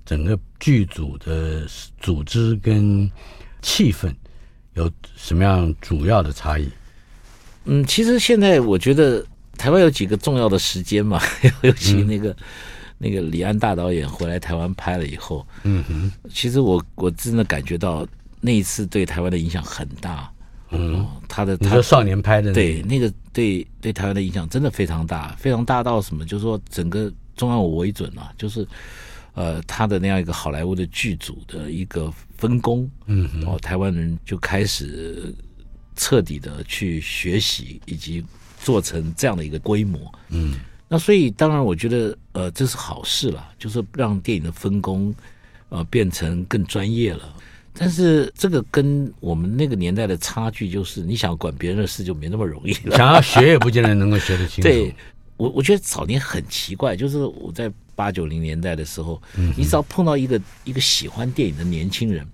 [0.05, 1.67] 整个剧组的
[1.99, 3.09] 组织跟
[3.61, 4.13] 气氛。
[4.75, 6.67] 有什么样主要的差异？
[7.65, 9.23] 嗯，其实现在我觉得
[9.55, 11.21] 台湾有几个重要的时间嘛，
[11.61, 12.35] 尤其那个、嗯、
[13.03, 18.07] 那个李安大导演回来台湾拍了以后，嗯哼，其实我我真的感觉到
[18.39, 20.31] 那一次对台湾的影响很大。
[20.71, 26.25] 嗯，他的他你说少年拍的那对那个对对台湾的影响真的非常大，非常大到什么？
[26.25, 28.65] 就是说整个中央我为准啊，就是。
[29.35, 35.33] 呃，他的那样一个好莱坞的剧组的一个分工，嗯，然后台湾人就开始
[35.95, 38.23] 彻底的去学习，以及
[38.59, 40.59] 做成这样的一个规模，嗯，
[40.93, 45.11] 那所以当然我觉得，呃，这是好事了，就是让电影的分工，
[45.69, 47.33] 呃，变成更专业了。
[47.73, 54.69] 但是这个跟我们那个年代的差距，就是你想管别人的事就没那么容易了，想要学也不见得能够学得清楚。
[54.69, 54.93] 对。
[55.35, 59.19] 我我觉得早年很奇怪，就是我在八九零年代的时候，
[59.57, 62.25] 你只要碰到一个一个喜欢电影的年轻人，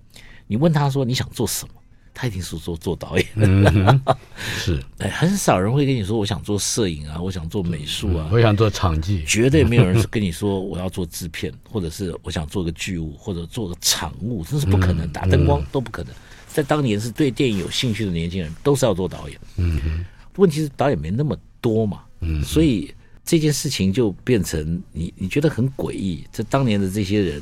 [0.48, 1.74] 你问他说你想做什么，
[2.14, 3.26] 他一定是说做导演。
[3.36, 4.02] 嗯、
[4.38, 16.14] 是， 哎，很少人会跟你说我想做摄影啊，我想做美术啊，我想做场记，绝对没有人跟你说我要做制片，或者是我想做个剧务，或者做个场务，这是不可能，打灯光都不可能。
[16.48, 19.40] 在当年是对电影有兴趣的年轻人，都是要做导演。
[19.58, 20.04] 嗯，
[20.38, 22.02] 问题是导演没那么多嘛。
[22.22, 22.94] 嗯，所以
[23.24, 26.26] 这件事情就变成你你觉得很诡异。
[26.34, 27.42] 这当年的这些人，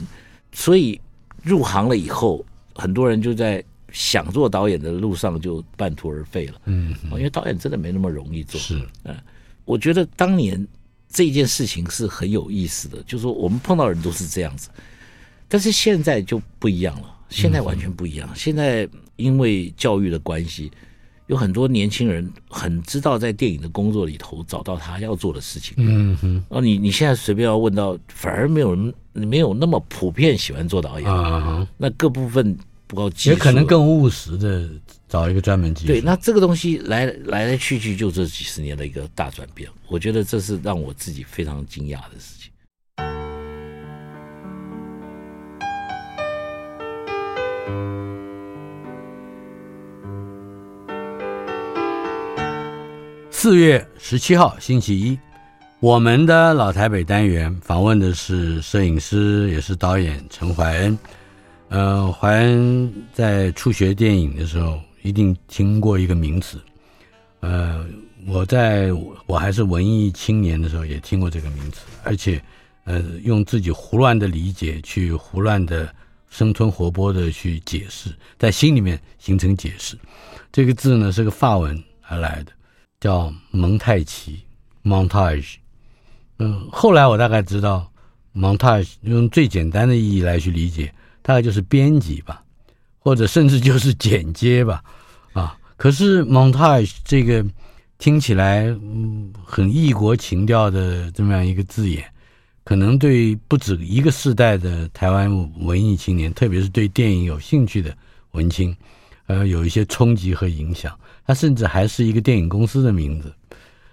[0.52, 1.00] 所以
[1.42, 6.62] 入行了以后，很多人就在想做导演的路上就半途而废了。
[6.66, 8.60] 嗯，因为导演真的没那么容易做。
[8.60, 9.16] 是，嗯，
[9.66, 10.68] 我觉得当年
[11.10, 14.70] 这件事情是很有意思的，就是说我们碰到人都是这样子，
[15.48, 18.30] 但是现在就不一样了，现在完全不一样。
[18.36, 20.72] 现在因为教育的关系。
[21.28, 25.74] 有很多年轻人很知道在电影的工作里头找到他要做的事情。
[25.76, 26.42] 嗯哼。
[26.48, 31.68] 哦，你你现在随便要问到，反而没有人没有那么普遍喜欢做导演啊。
[31.76, 32.58] 那各部分
[32.88, 34.68] 不够技术，也可能更务实的
[35.10, 35.88] 找一个专门技术。
[35.88, 42.52] 对，那这个东西来来来去去就这几十年的一个大转变，我觉得这是让我自己非常惊讶的事情。
[53.30, 55.20] 四月十七号星期一，
[55.80, 60.98] 我们的老台北单元访问的是摄影师，也是导演陈怀恩。
[61.70, 66.60] 呃，怀恩在初学电影的时候，一定听过一个名词。
[67.42, 67.86] 呃，
[68.26, 68.90] 我在
[69.26, 72.42] 我还是文艺青年的时候，也听过这个名词，而且，
[72.86, 75.94] 呃，用自己胡乱的理解去胡乱的
[76.30, 79.98] 生吞活剥的去解释，在心里面形成解释。
[80.52, 82.52] 这个字呢，是个法文而来的，
[83.00, 84.40] 叫蒙太奇
[84.84, 85.56] （montage）。
[86.40, 87.92] 嗯，后来我大概知道
[88.34, 90.94] ，montage 用最简单的意义来去理解，
[91.28, 92.42] 大概就是编辑吧，
[93.00, 94.82] 或者甚至就是剪接吧。
[95.34, 97.46] 啊，可是 montage 这个
[97.98, 102.06] 听起来嗯很异国情调的这么样一个字眼，
[102.64, 107.94] 可能对不止一个世代的台湾文艺青年，特别是对电影有兴趣的
[108.32, 108.74] 文青，
[109.26, 110.98] 呃，有一些冲击和影响。
[111.26, 113.34] 它甚至还是一个电影公司的名字。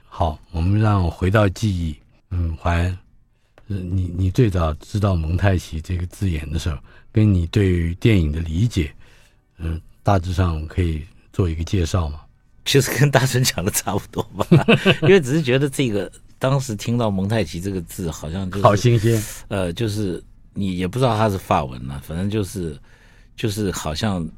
[0.06, 1.96] 好，我们让我回到记忆。
[2.30, 2.96] 嗯，怀恩，
[3.66, 6.78] 你你最早知道蒙太奇这个字眼的时候，
[7.14, 8.92] 跟你对于电影的理解，
[9.58, 11.02] 嗯，大致上可以
[11.32, 12.20] 做一个介绍吗？
[12.66, 14.46] 其实跟大神讲的差不多吧，
[15.02, 19.22] 因为只是觉得这个当时听到蒙太奇这个字，好像就是好新鲜。
[19.48, 22.76] 呃，就是你也不知道它是法文嘛，反正就是
[23.36, 24.28] 就是好像。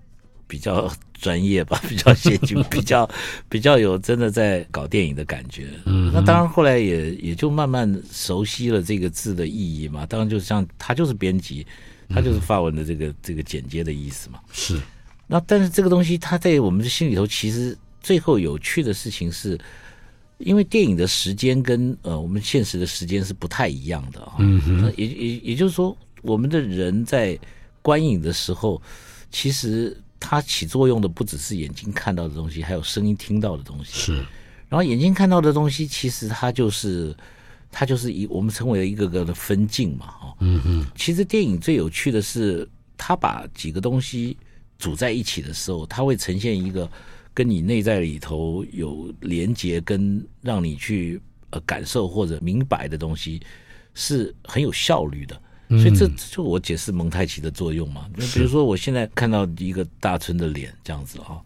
[0.48, 3.10] 比较专业吧， 比较先进， 比较
[3.48, 5.70] 比较有真的在搞电影的感觉。
[5.86, 10.06] 嗯，那当然后来也也就慢慢熟悉了这个字的意义嘛。
[10.06, 11.66] 当然就像他就是编辑，
[12.08, 14.40] 它就是法文的这个这个简洁的意思嘛。
[14.52, 14.80] 是。
[15.26, 19.58] 那但是这个东西它在我们的心里头，其实最后有趣的事情是，
[20.38, 24.34] 因为电影的时间跟呃我们现实的时间是不太一样的啊。
[24.38, 24.92] 嗯哼。
[24.96, 27.38] 也也也就是说，我们的人在
[27.82, 28.80] 观影的时候，
[29.30, 29.96] 其实。
[30.18, 33.92] 它起作用的不只是眼睛看到的东西，还有声音听到的东西。
[33.92, 34.14] 是，
[34.66, 37.14] 然后眼睛看到的东西，其实它就是
[37.78, 40.34] 它就是一我们称为一个个的分镜嘛，哈。
[40.40, 40.86] 嗯嗯。
[40.96, 42.66] 其实电影最有趣的是，
[42.96, 44.34] 它把几个东西
[44.78, 46.90] 组在一起的时候，它会呈现一个
[47.34, 51.20] 跟你内在里头有连接，跟让你去
[51.50, 53.42] 呃感受或者明白的东西，
[53.92, 55.38] 是很有效率的。
[55.68, 58.08] 所以这就我解释蒙太奇的作用嘛。
[58.16, 61.42] 那比如说我现在看到一个大春的脸这样子啊，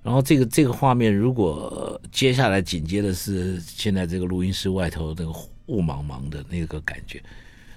[0.00, 5.32] 然后这个这个画面如果接下来紧接的是现在这个录音室外头那个
[5.66, 7.22] 雾茫茫的那个感觉，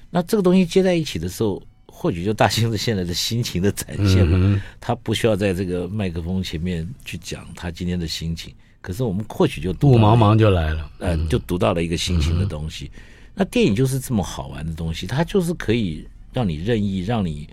[0.09, 4.61] 那这个东西接在一起的时候，或许就大兴子现在的心情的展现嘛。
[4.79, 12.91] 他不需要在这个麦克风前面去讲他今天的心情，可是我们或许就雾茫茫就来了，呃，就读到了一个心情的东西。
[13.33, 17.47] 那电影就是这么好玩的东西，它就是可以让你任意，让你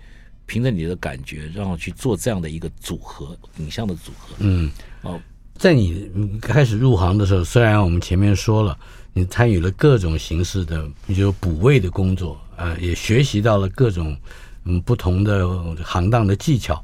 [0.45, 4.35] 凭着你的感觉，然后去做这样的一个组合，影像的组合。
[4.39, 4.71] 嗯，
[5.01, 5.19] 哦，
[5.57, 6.09] 在你
[6.41, 8.77] 开始入行的时候，虽然我们前面说了，
[9.13, 14.17] 你参与了各种形式的，比如补位的工作，呃，也学习到了各种
[14.65, 15.47] 嗯不同的
[15.83, 16.83] 行当的技巧，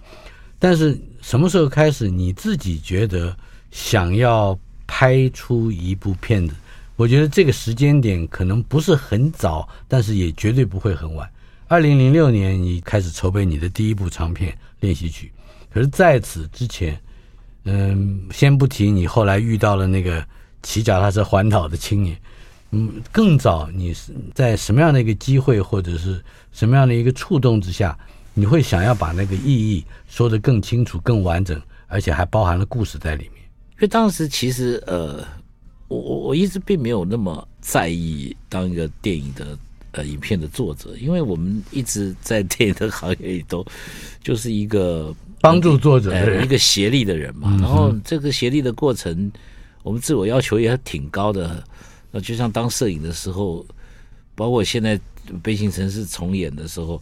[0.57, 3.35] 但是什么时候开始你自己觉得
[3.71, 6.53] 想要拍出一部片子？
[6.95, 11.29] 我觉得这个时间点可能不是很早，但是也绝对不会很晚。
[11.67, 15.31] 二零零六年，你开始筹备你的第一部长片练习曲，
[15.73, 16.99] 可是在此之前，
[17.63, 20.25] 嗯，先不提你后来遇到了那个
[20.63, 22.17] 骑脚踏车环岛的青年，
[22.71, 27.97] 嗯，更早你是在什么样的一个机会或者是什么样的一个触动之下，
[28.33, 33.43] 你会想要把那个意义说得更清楚、更完整，而且还包含了故事在里面？
[33.75, 35.23] 因为当时其实呃。
[35.89, 39.57] 我我我一直并没有那么在意当一个电影的
[39.93, 43.65] 呃影片的作者，因为我们一直在电影的行业里都
[44.21, 47.57] 就是一个帮助作者的一个协力的人嘛。
[47.59, 49.31] 然后这个协力的过程，
[49.89, 51.63] 我们自我要求也挺高的。
[52.11, 53.65] 那就像当摄影的时候，
[54.35, 54.95] 包括现在
[55.41, 57.01] 《悲情城市》重演的时候，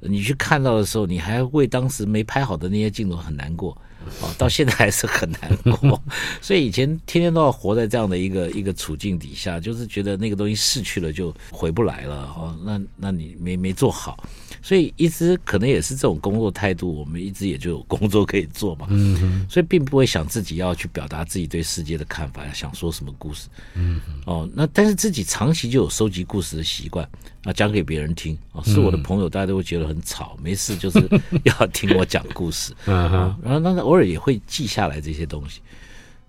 [0.00, 3.74] 你去看到的时候，你还为当时没拍好的那些镜头很难过。
[4.20, 6.00] 啊，到现在还是很难过，
[6.42, 14.22] 所以以前天天都要活在这样的一个一个处境底下，就是觉得那个东西逝去了就回不来了哦，那那你没没做好。
[14.66, 18.88] 所以一直可能也是这种工作态度，我们一直也就有工作可以做嘛。
[18.90, 19.46] 嗯哼。
[19.48, 23.46] 所以并不会想自己要去表达自己对世界的看法，想说什么故事。
[23.74, 24.20] 嗯哼。
[24.24, 27.08] 哦，那但是自己长期就有收集故事的习惯，
[27.44, 28.36] 啊，讲给别人听。
[28.50, 30.98] 哦，是我的朋友，大家都会觉得很吵，没事就是
[31.44, 32.74] 要听我讲故事。
[32.86, 33.38] 嗯哼。
[33.44, 35.60] 然后那偶尔也会记下来这些东西。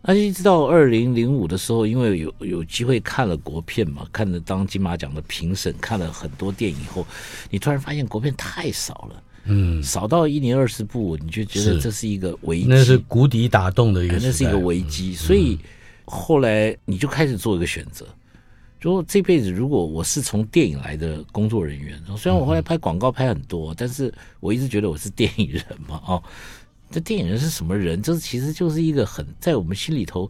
[0.08, 7.06] 那一直到二零零五的时候，因为有有机会看了国片嘛，看了当金马奖的评审，看了很多电影以后，
[7.50, 15.14] 你突然发现国片太少了，嗯，少到一年二十部，你就觉得这是一个危机，那是谷底打洞的一个，那是一个危机。
[15.14, 15.60] 所以
[16.06, 18.06] 后来你就开始做一个选择，
[18.80, 26.24] 就说这辈子如果我是从电影来的工作人员，虽然我后来拍广告拍很多，但是我一直觉得我是电影人嘛，哦，
[26.90, 28.02] 这电影人是什么人？
[28.02, 30.30] 这其实就是一个很在我们心里头。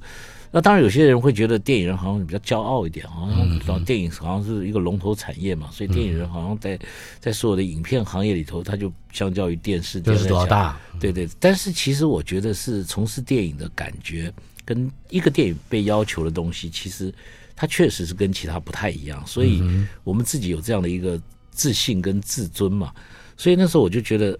[0.49, 3.29] 那当然，有些人会觉得电影人好像比较骄傲一点，好
[3.65, 6.79] 像电影好像是一个龙头产业嘛，所以电影人好像在
[7.19, 10.79] 在所有的影片行业里头，他就相较于电视就是多大？
[11.01, 11.27] 对对。
[11.37, 14.33] 但是其实我觉得是从事电影的感觉，
[14.63, 17.13] 跟一个电影被要求的东西，其实
[17.53, 19.21] 它确实是跟其他不太一样。
[19.27, 19.61] 所以
[20.05, 22.93] 我们自己有这样的一个自信跟自尊嘛。
[23.35, 24.39] 所以那时候我就觉得，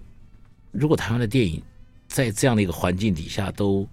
[0.72, 1.62] 如果台湾的电影
[2.08, 3.86] 在这样的一个环境底下都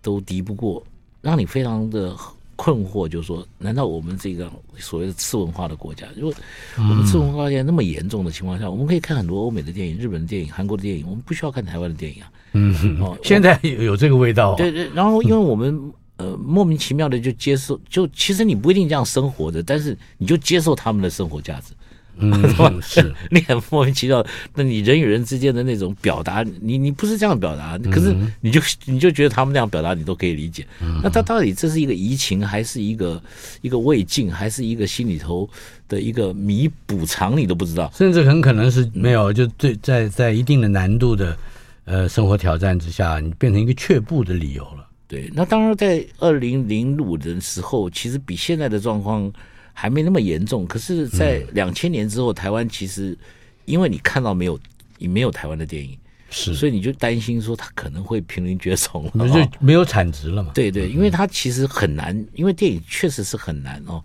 [0.00, 0.82] 都敌不过。
[1.22, 2.16] 让你非常的
[2.56, 6.34] 困惑，就是说，难道我们这个所谓的次文化的国家，如果
[6.78, 12.32] 我们次文化现在那么严重的情况下，我们可以看很多欧美的电影、日本的电影、韩国的电影，我们不需要看台湾的电影啊。
[12.52, 14.54] 嗯，哦， 现在有有这个味道。
[14.54, 21.74] 对对，然后因为我们呃莫名其妙的就接受，就其实你不一定这样生活的，但是你就接受他们的生活价值。
[22.20, 24.24] 嗯，是 你很莫名其妙。
[24.54, 30.66] 那你人与人之间的那种表达，你你不是这样表达，可是你就你就觉得他们那样表达，你都可以理解。
[31.02, 33.22] 那他到底这是一个移情，还是一个
[33.62, 35.48] 一个未尽，还是一个心里头
[35.88, 37.90] 的一个弥补偿，你都不知道。
[37.96, 41.36] 甚至很可能是没有，就对在在一定的难度的
[41.84, 44.86] 呃生活挑战之下，你变成一个却步的理由了。
[45.08, 49.32] 对，那当然在二零零五的时候，其实比现在的状况。
[49.72, 53.16] 还没那么严重，可是，在两千年之后，台湾其实
[53.64, 54.58] 因为你看到没有，
[54.98, 55.96] 你没有台湾的电影，
[56.28, 60.52] 是，所以你就担心说它可能会濒临绝种了，那就没有产值了嘛？
[60.54, 64.02] 对对，因为它其实很难，因为电影确实是很难哦，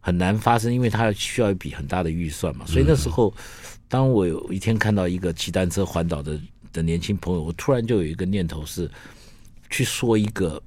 [0.00, 2.64] 很难发生，因为它需要一笔很大的预算嘛。
[2.66, 3.34] 所以那时候，
[3.88, 6.38] 当我有一天看到一个骑单车环岛的
[6.72, 8.88] 的年轻朋友，我突然就有一个念头是
[9.70, 10.62] 去说一个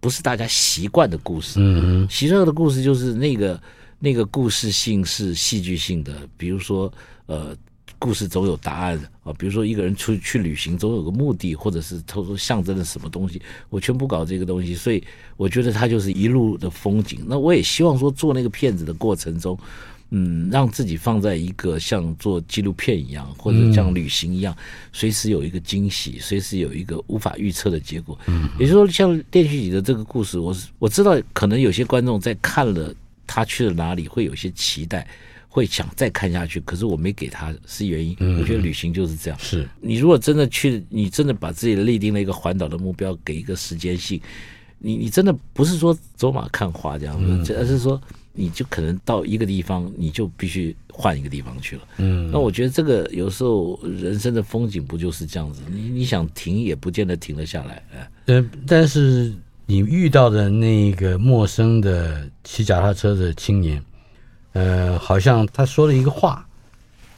[0.00, 1.58] 不是大家习惯的故事。
[1.60, 3.60] 嗯，习惯的故事就是那个。
[3.98, 6.92] 那个故事性是戏剧性的，比如说，
[7.24, 7.56] 呃，
[7.98, 9.32] 故事总有答案啊。
[9.38, 13.40] 比如说，一个人出去旅行，总有个目的，或者是他说象征了什么东西。
[13.70, 15.02] 我全部搞这个东西，所以
[15.38, 17.24] 我觉得它就是一路的风景。
[17.26, 19.58] 那我也希望说，做那个片子的过程中，
[20.10, 24.54] 嗯，让自己放在一个像做纪录片一样，或者像旅行一样，
[24.92, 28.18] 随时有一个惊喜，随时有一个无法预测的结果。
[28.26, 32.94] 嗯，也就是说，像电视剧里的这个故事，我我知道，可能有些观众在看了。
[33.26, 35.06] 他去了哪里会有些期待，
[35.48, 36.60] 会想再看下去。
[36.60, 39.38] 可是我没给他是原因，我觉得旅行就是这样。
[39.38, 44.20] 是你如果真的去，你真的把自己立定了一个环岛的目标，给一个时间性，
[44.78, 48.00] 你你真的不是说走马看花这样子，而是说
[48.32, 51.82] 你就可能到一个地方，你就必须换一个地方去了。
[51.98, 55.62] 嗯，那我觉得这个有时候人生的风景不就是这样子？
[55.70, 57.82] 你你想停也不见得停得下来。
[57.94, 59.32] 哎，嗯，但是。
[59.68, 63.82] 你遇到的那个陌生的骑脚踏车的青年，
[64.52, 66.46] 呃，好像他说了一个话，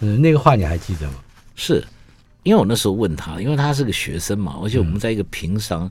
[0.01, 1.17] 嗯、呃，那个话你还记得吗？
[1.55, 1.85] 是，
[2.45, 5.91] 因为我那时候问他，因为他是个学生嘛，而且我们在一个平常，嗯、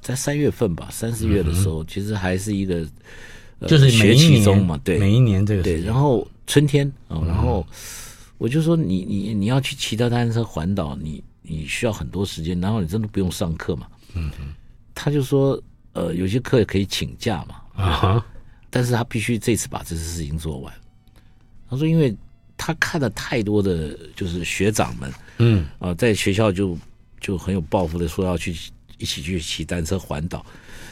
[0.00, 2.86] 在三月份吧，三四月的时候，嗯、其实还是一个，
[3.58, 7.66] 呃、就是学期中嘛，对，每一年这个对，然后春天啊，然后
[8.38, 13.86] 我就说你你你要去骑单车环岛，你你需要很多时间，然后你真的不用上课嘛？
[14.14, 14.54] 嗯嗯，
[14.94, 15.60] 他就说。
[15.98, 18.24] 呃，有些课也可以请假嘛，啊，
[18.70, 20.72] 但是他必须这次把这次事情做完。
[21.68, 22.16] 他说，因为
[22.56, 26.78] 他看了太多的就是学长们，嗯，啊，在学校就
[27.20, 28.54] 就很有抱负的说要去
[28.98, 30.46] 一起去骑单车环岛，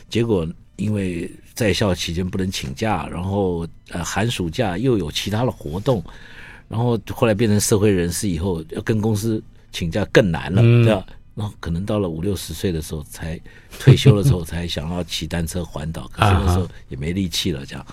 [0.09, 0.45] 结果
[0.75, 6.03] 因为在校期间不能请假，然后呃寒暑假又有其他的活动，
[6.69, 9.41] 然后后来变成社会人士以后要跟公司
[9.71, 11.07] 请假更难了，对吧？
[11.37, 13.39] 然后可能到了五六十岁的时候，才
[13.79, 16.09] 退休的时候，才 想要骑单车环岛。
[16.11, 17.87] 可是那时候也没力气了，这样，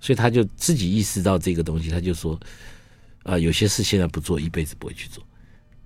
[0.00, 2.34] 所以他就自己意识到这个东西，他就说
[3.26, 5.20] ：“啊、呃，有些事现在不做，一辈子不会去做。”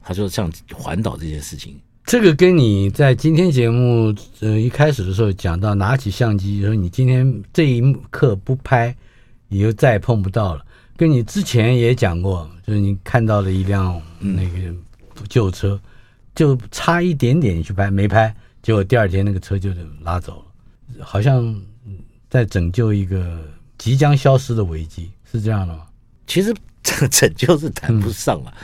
[0.04, 1.74] 他说：“像环岛这件事情，
[2.04, 7.80] 这个跟你在今天节目呃一开始的时候讲到，拿起相机说你今天这一
[8.10, 8.94] 刻不拍，
[9.48, 10.62] 你就再也碰不到了。
[10.98, 14.74] 跟你之前也讲过，就是你看到了一辆那个
[15.26, 15.70] 旧车。
[15.76, 15.80] 嗯”
[16.34, 19.70] 就差一点点去拍，没拍，结果第二天那个车就
[20.02, 20.44] 拉走
[20.96, 21.60] 了，好像
[22.28, 23.42] 在拯救一个
[23.76, 25.82] 即将消失的危机，是这样的吗？
[26.26, 28.54] 其实这个拯救是谈不上了，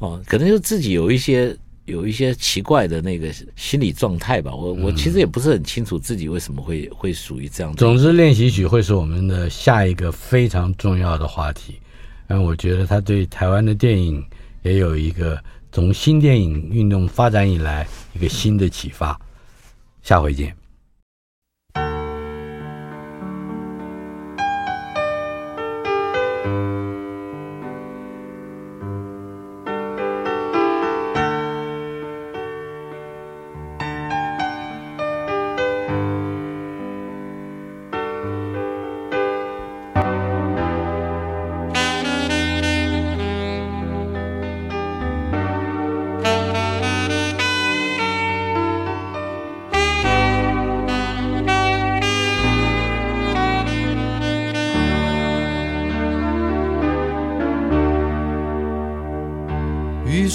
[0.00, 1.54] 嗯、哦，可能就自己有一些
[1.86, 4.54] 有一些奇怪的那个心理状态吧。
[4.54, 7.74] 我我其实也不是很清楚自己为什么会会属于这样。
[7.74, 11.80] 总之，练习曲会是我们的下一个非常重要的话题。
[12.28, 14.24] 嗯，我觉得他对台湾的电影
[14.62, 15.42] 也有一个。
[15.78, 19.16] 从新电影运动发展以来，一个新的启发。
[20.02, 20.57] 下回见。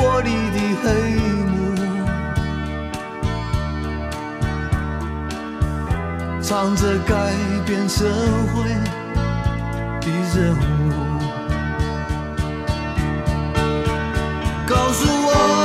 [0.00, 0.86] 玻璃的黑
[1.44, 1.52] 幕，
[6.40, 7.12] 藏着改
[7.66, 8.06] 变社
[8.54, 8.64] 会
[10.00, 10.58] 的任务，
[14.66, 15.59] 告诉我。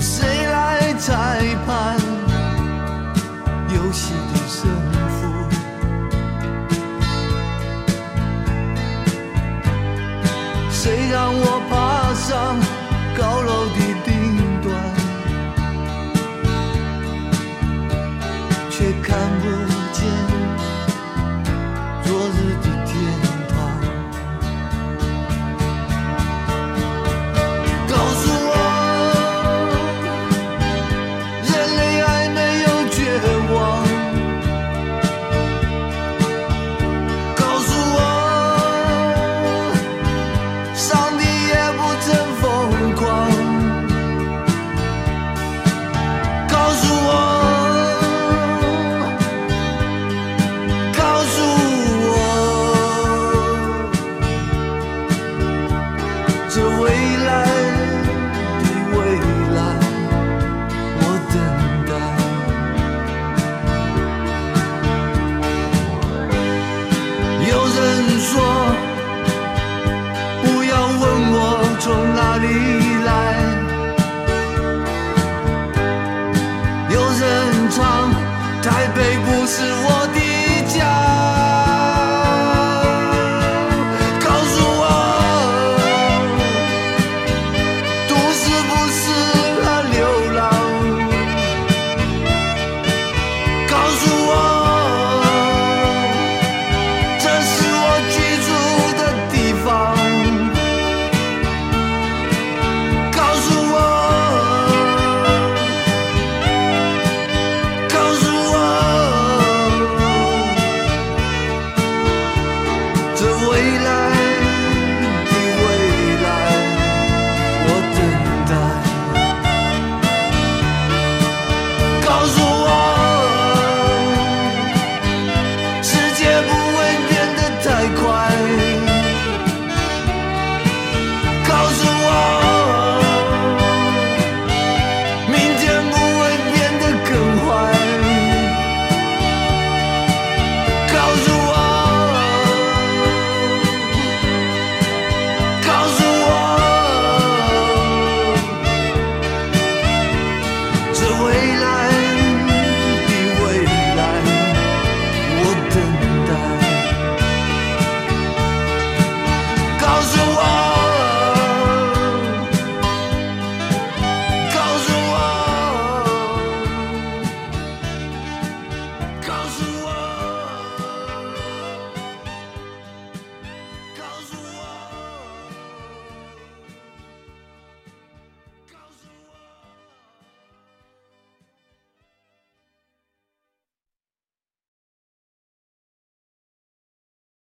[0.00, 1.96] 谁来裁判？
[3.68, 4.70] 游戏的胜
[5.10, 5.20] 负？
[10.70, 11.59] 谁让我